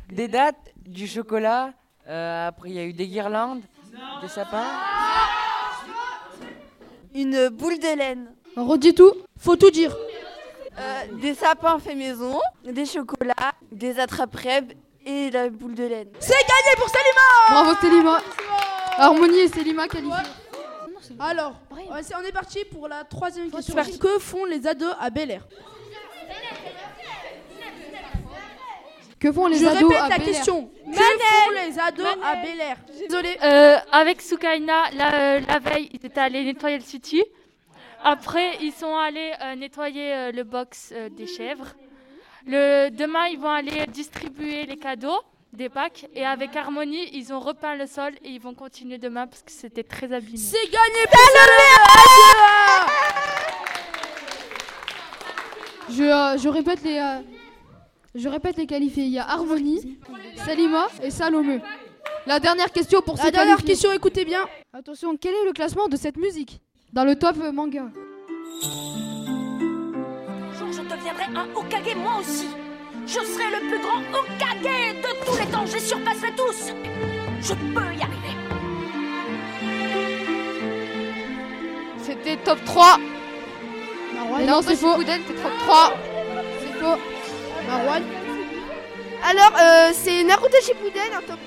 Des 0.10 0.28
dates, 0.28 0.72
du 0.86 1.08
chocolat, 1.08 1.72
euh, 2.08 2.48
après 2.48 2.70
il 2.70 2.76
y 2.76 2.80
a 2.80 2.84
eu 2.84 2.94
des 2.94 3.08
guirlandes, 3.08 3.62
des 4.22 4.28
sapins. 4.28 4.66
Une 7.16 7.50
boule 7.50 7.78
de 7.80 7.98
laine. 7.98 8.32
On 8.56 8.66
redit 8.66 8.94
tout 8.94 9.12
Faut 9.38 9.56
tout 9.56 9.70
dire. 9.72 9.96
Euh, 10.80 11.02
des 11.22 11.36
sapins 11.36 11.78
fait 11.80 11.94
maison, 11.96 12.40
des 12.66 12.86
chocolats, 12.86 13.34
des 13.72 14.00
attrape-rêves 14.00 14.74
et 15.06 15.30
la 15.30 15.50
boule 15.50 15.76
de 15.76 15.84
laine. 15.84 16.08
C'est 16.20 16.32
gagné 16.34 16.76
pour 16.78 16.90
Salima 16.90 17.22
Bravo 17.64 17.80
Célima. 17.82 18.18
Harmonie 18.98 19.40
et 19.40 19.48
Célima 19.50 19.88
qualifiées. 19.88 20.16
Alors, 21.20 21.54
on 21.70 21.78
est- 21.78 22.16
on 22.20 22.24
est 22.26 22.32
parti 22.32 22.60
pour 22.72 22.88
la 22.88 23.04
troisième 23.04 23.52
question. 23.52 23.76
Que 24.00 24.18
font 24.20 24.46
les 24.46 24.66
ados 24.66 24.94
à 25.00 25.10
Bel 25.12 25.30
Air 25.32 25.48
Que 29.20 29.32
font 29.32 29.48
les 29.48 29.58
Je 29.60 29.66
ados 29.68 29.84
répète 29.84 29.98
à 29.98 30.10
la 30.10 30.18
Bel 30.18 30.28
Air 30.30 30.34
question. 30.36 30.70
Que 30.86 30.98
font 30.98 31.02
les 31.74 31.80
ados 31.80 32.06
à 32.24 32.36
Bel 32.36 32.60
Air 32.60 32.78
Désolé. 33.08 33.38
Euh, 33.44 33.78
avec 33.92 34.22
Soukaina, 34.22 34.92
la, 34.94 35.14
euh, 35.14 35.40
la 35.48 35.60
veille, 35.60 35.90
ils 35.92 36.06
étaient 36.06 36.20
allés 36.20 36.44
nettoyer 36.44 36.78
le 36.78 36.84
city. 36.84 37.24
Après, 38.04 38.58
ils 38.62 38.72
sont 38.74 38.96
allés 38.96 39.32
euh, 39.42 39.56
nettoyer 39.56 40.14
euh, 40.14 40.32
le 40.32 40.44
box 40.44 40.92
euh, 40.94 41.10
des 41.10 41.28
chèvres. 41.28 41.74
Le, 42.46 42.90
demain, 42.90 43.28
ils 43.28 43.40
vont 43.40 43.50
aller 43.50 43.86
distribuer 43.88 44.66
les 44.66 44.78
cadeaux 44.78 45.22
des 45.54 45.70
packs. 45.70 46.08
Et 46.14 46.26
avec 46.26 46.56
Harmonie, 46.56 47.10
ils 47.14 47.32
ont 47.32 47.40
repeint 47.40 47.76
le 47.76 47.88
sol 47.88 48.14
et 48.24 48.30
ils 48.30 48.42
vont 48.42 48.54
continuer 48.54 48.98
demain 48.98 49.28
parce 49.28 49.42
que 49.44 49.52
c'était 49.52 49.84
très 49.84 50.12
abîmé. 50.12 50.38
C'est 50.38 50.66
gagné 50.66 51.06
pour 51.10 51.20
Salima 51.20 52.86
Je, 55.90 56.04
euh, 56.04 56.38
je 56.38 56.50
répète 56.50 56.84
les 56.84 56.98
euh, 56.98 57.20
je 58.16 58.30
répète 58.30 58.58
les 58.58 58.66
qualifiés. 58.68 59.04
Il 59.06 59.12
y 59.12 59.20
a 59.20 59.30
Harmonie, 59.30 59.98
Salima 60.46 60.88
et 61.02 61.10
Salomé. 61.12 61.62
La 62.26 62.40
dernière 62.40 62.72
question 62.72 63.02
pour 63.02 63.18
La 63.18 63.24
ces 63.24 63.32
dernière 63.32 63.56
qualifiés. 63.58 63.74
question, 63.74 63.92
écoutez 63.92 64.26
bien. 64.26 64.46
Attention, 64.74 65.18
quel 65.18 65.34
est 65.34 65.46
le 65.46 65.52
classement 65.54 65.88
de 65.88 65.96
cette 65.98 66.18
musique 66.18 66.60
dans 66.94 67.04
le 67.04 67.16
top 67.16 67.36
euh, 67.42 67.52
manga? 67.52 67.84
Un 67.84 67.90
jour, 70.58 70.72
je 70.72 70.82
deviendrai 70.82 71.26
un 71.36 71.48
Hokage 71.56 71.96
moi 71.98 72.20
aussi. 72.20 72.48
Je 73.06 73.14
serai 73.20 73.52
le 73.52 73.68
plus 73.70 73.80
grand 73.80 74.00
Hokage 74.14 74.62
de 74.64 75.26
tous 75.26 75.38
les 75.38 75.46
temps. 75.52 75.66
Je 75.66 75.74
les 75.74 75.80
surpasserai 75.80 76.32
tous. 76.36 76.72
Je 77.42 77.54
peux 77.54 77.94
y 77.94 78.02
arriver. 78.02 78.38
C'était 82.02 82.38
top 82.38 82.64
3. 82.66 82.98
Marwan, 84.16 84.46
Non, 84.46 84.62
c'est 84.62 84.76
faux. 84.76 84.96
c'était 85.00 85.18
top 85.20 85.52
3. 85.60 85.94
C'est 86.62 86.80
faux. 86.84 86.98
Marwan. 87.74 88.04
Alors, 89.24 89.54
euh, 89.60 89.92
c'est 89.94 90.24
Naruto 90.24 90.58
Shippuden 90.62 91.12
en 91.18 91.22
top 91.22 91.40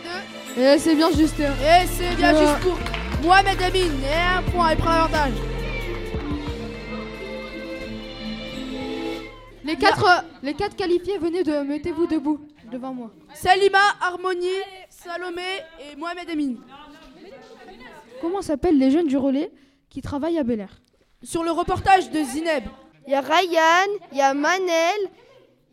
2. 0.56 0.60
Et 0.62 0.78
c'est 0.78 0.94
bien 0.94 1.10
juste. 1.10 1.38
Et 1.38 1.86
c'est 1.86 2.16
bien 2.16 2.34
euh, 2.34 2.40
juste 2.40 2.60
pour 2.60 2.76
Mohamed 3.22 3.62
Amin. 3.62 3.92
Et 4.02 4.38
un 4.38 4.42
point, 4.50 4.72
il 4.72 4.76
prend 4.78 4.90
l'avantage. 4.90 5.32
Les 9.64 9.76
quatre, 9.76 10.04
euh, 10.04 10.22
les 10.42 10.54
quatre 10.54 10.74
qualifiés, 10.76 11.18
venez 11.18 11.42
de 11.42 11.60
mettez-vous 11.62 12.06
debout 12.06 12.40
devant 12.72 12.92
moi. 12.92 13.10
Salima, 13.34 13.78
Harmonie, 14.00 14.46
Salomé 14.88 15.42
et 15.80 15.96
Mohamed 15.96 16.28
Amin. 16.30 16.54
Comment 18.20 18.42
s'appellent 18.42 18.78
les 18.78 18.90
jeunes 18.90 19.08
du 19.08 19.16
relais 19.16 19.52
qui 19.90 20.02
travaillent 20.02 20.38
à 20.38 20.44
Bel 20.44 20.60
Air? 20.60 20.80
Sur 21.22 21.44
le 21.44 21.50
reportage 21.50 22.10
de 22.10 22.22
Zineb. 22.22 22.64
Il 23.06 23.12
y 23.12 23.14
a 23.14 23.20
Ryan, 23.20 23.86
il 24.10 24.18
y 24.18 24.20
a 24.20 24.34
Manel, 24.34 25.10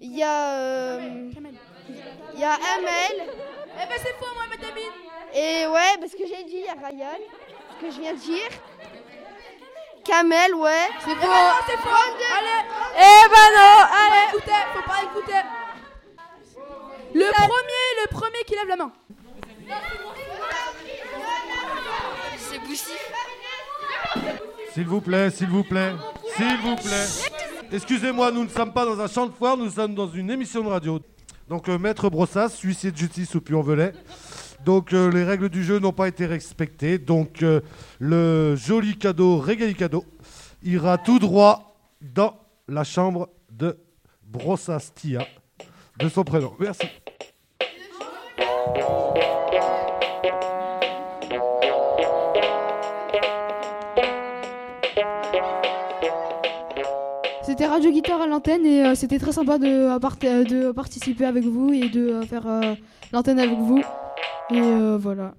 il 0.04 0.16
y 0.18 0.24
a. 0.24 0.56
euh, 0.56 1.32
il 2.36 2.40
y 2.40 2.44
a 2.44 2.54
Amel. 2.54 3.16
Eh 3.76 3.86
ben 3.88 3.98
c'est 3.98 4.14
faux, 4.20 4.34
Mohamed 4.36 4.64
Amin. 4.64 4.92
Et 5.34 5.66
ouais, 5.68 5.98
parce 6.00 6.12
que 6.14 6.26
j'ai 6.28 6.44
dit, 6.44 6.58
il 6.58 6.66
y 6.66 6.68
a 6.68 6.74
Ryan. 6.74 7.18
Ce 7.80 7.86
que 7.86 7.92
je 7.92 8.00
viens 8.02 8.14
de 8.14 8.20
dire. 8.20 8.50
Kamel, 10.06 10.54
ouais. 10.56 10.90
C'est 11.00 11.16
faux. 11.16 11.28
c'est 11.68 11.78
faux. 11.78 11.90
Allez. 11.90 12.62
Eh 12.98 13.30
ben 13.30 13.50
non, 13.56 13.78
Faut 13.80 13.88
pas 13.88 13.98
allez. 14.04 14.28
écouter, 14.30 14.62
faut 14.76 14.90
pas 14.90 15.04
écouter. 15.04 15.42
Le 17.16 17.32
premier, 17.32 17.86
le 18.04 18.08
premier 18.12 18.44
qui 18.46 18.56
lève 18.56 18.68
la 18.68 18.76
main. 18.76 18.92
C'est 22.38 22.60
Boussif. 22.60 23.12
S'il 24.74 24.88
vous 24.88 25.02
plaît, 25.02 25.30
s'il 25.30 25.50
vous 25.50 25.64
plaît, 25.64 25.94
s'il 26.36 26.58
vous 26.58 26.76
plaît. 26.76 27.06
Excusez-moi, 27.72 28.32
nous 28.32 28.44
ne 28.44 28.50
sommes 28.50 28.74
pas 28.74 28.86
dans 28.86 29.00
un 29.00 29.08
champ 29.08 29.28
de 29.28 29.32
foire, 29.32 29.56
nous 29.56 29.70
sommes 29.70 29.94
dans 29.94 30.08
une 30.08 30.32
émission 30.32 30.64
de 30.64 30.70
radio. 30.70 31.00
Donc, 31.48 31.70
euh, 31.70 31.78
Maître 31.78 32.10
Brossas, 32.10 32.60
huissier 32.64 32.92
de 32.92 32.98
justice 32.98 33.36
au 33.36 33.42
Puy-en-Velay. 33.42 33.94
Donc, 34.66 34.92
euh, 34.94 35.12
les 35.12 35.24
règles 35.24 35.50
du 35.50 35.64
jeu 35.64 35.78
n'ont 35.78 35.92
pas 35.92 36.08
été 36.08 36.26
respectées. 36.26 36.98
Donc, 36.98 37.44
euh, 37.44 37.62
le 38.00 38.56
joli 38.56 38.98
cadeau, 38.98 39.38
régali 39.38 39.76
cadeau, 39.76 40.06
ira 40.64 40.98
tout 40.98 41.20
droit 41.20 41.78
dans 42.02 42.40
la 42.68 42.84
chambre 42.84 43.30
de 43.52 43.78
Brossas 44.24 44.92
Tia, 44.96 45.28
de 46.00 46.10
son 46.10 46.24
prénom. 46.24 46.54
Merci. 46.60 46.88
C'était 57.54 57.68
Radio 57.68 57.92
Guitare 57.92 58.20
à 58.20 58.26
l'antenne 58.26 58.66
et 58.66 58.84
euh, 58.84 58.96
c'était 58.96 59.20
très 59.20 59.32
sympa 59.32 59.60
de, 59.60 59.68
euh, 59.68 60.00
part- 60.00 60.18
euh, 60.24 60.44
de 60.44 60.72
participer 60.72 61.24
avec 61.24 61.44
vous 61.44 61.72
et 61.72 61.88
de 61.88 62.10
euh, 62.10 62.22
faire 62.24 62.48
euh, 62.48 62.74
l'antenne 63.12 63.38
avec 63.38 63.60
vous. 63.60 63.78
Et 64.50 64.60
euh, 64.60 64.98
voilà. 65.00 65.36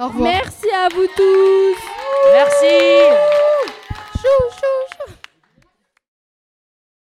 Au 0.00 0.08
revoir. 0.08 0.32
Merci 0.32 0.66
à 0.74 0.88
vous 0.92 1.06
tous. 1.16 1.76
Merci. 2.32 3.37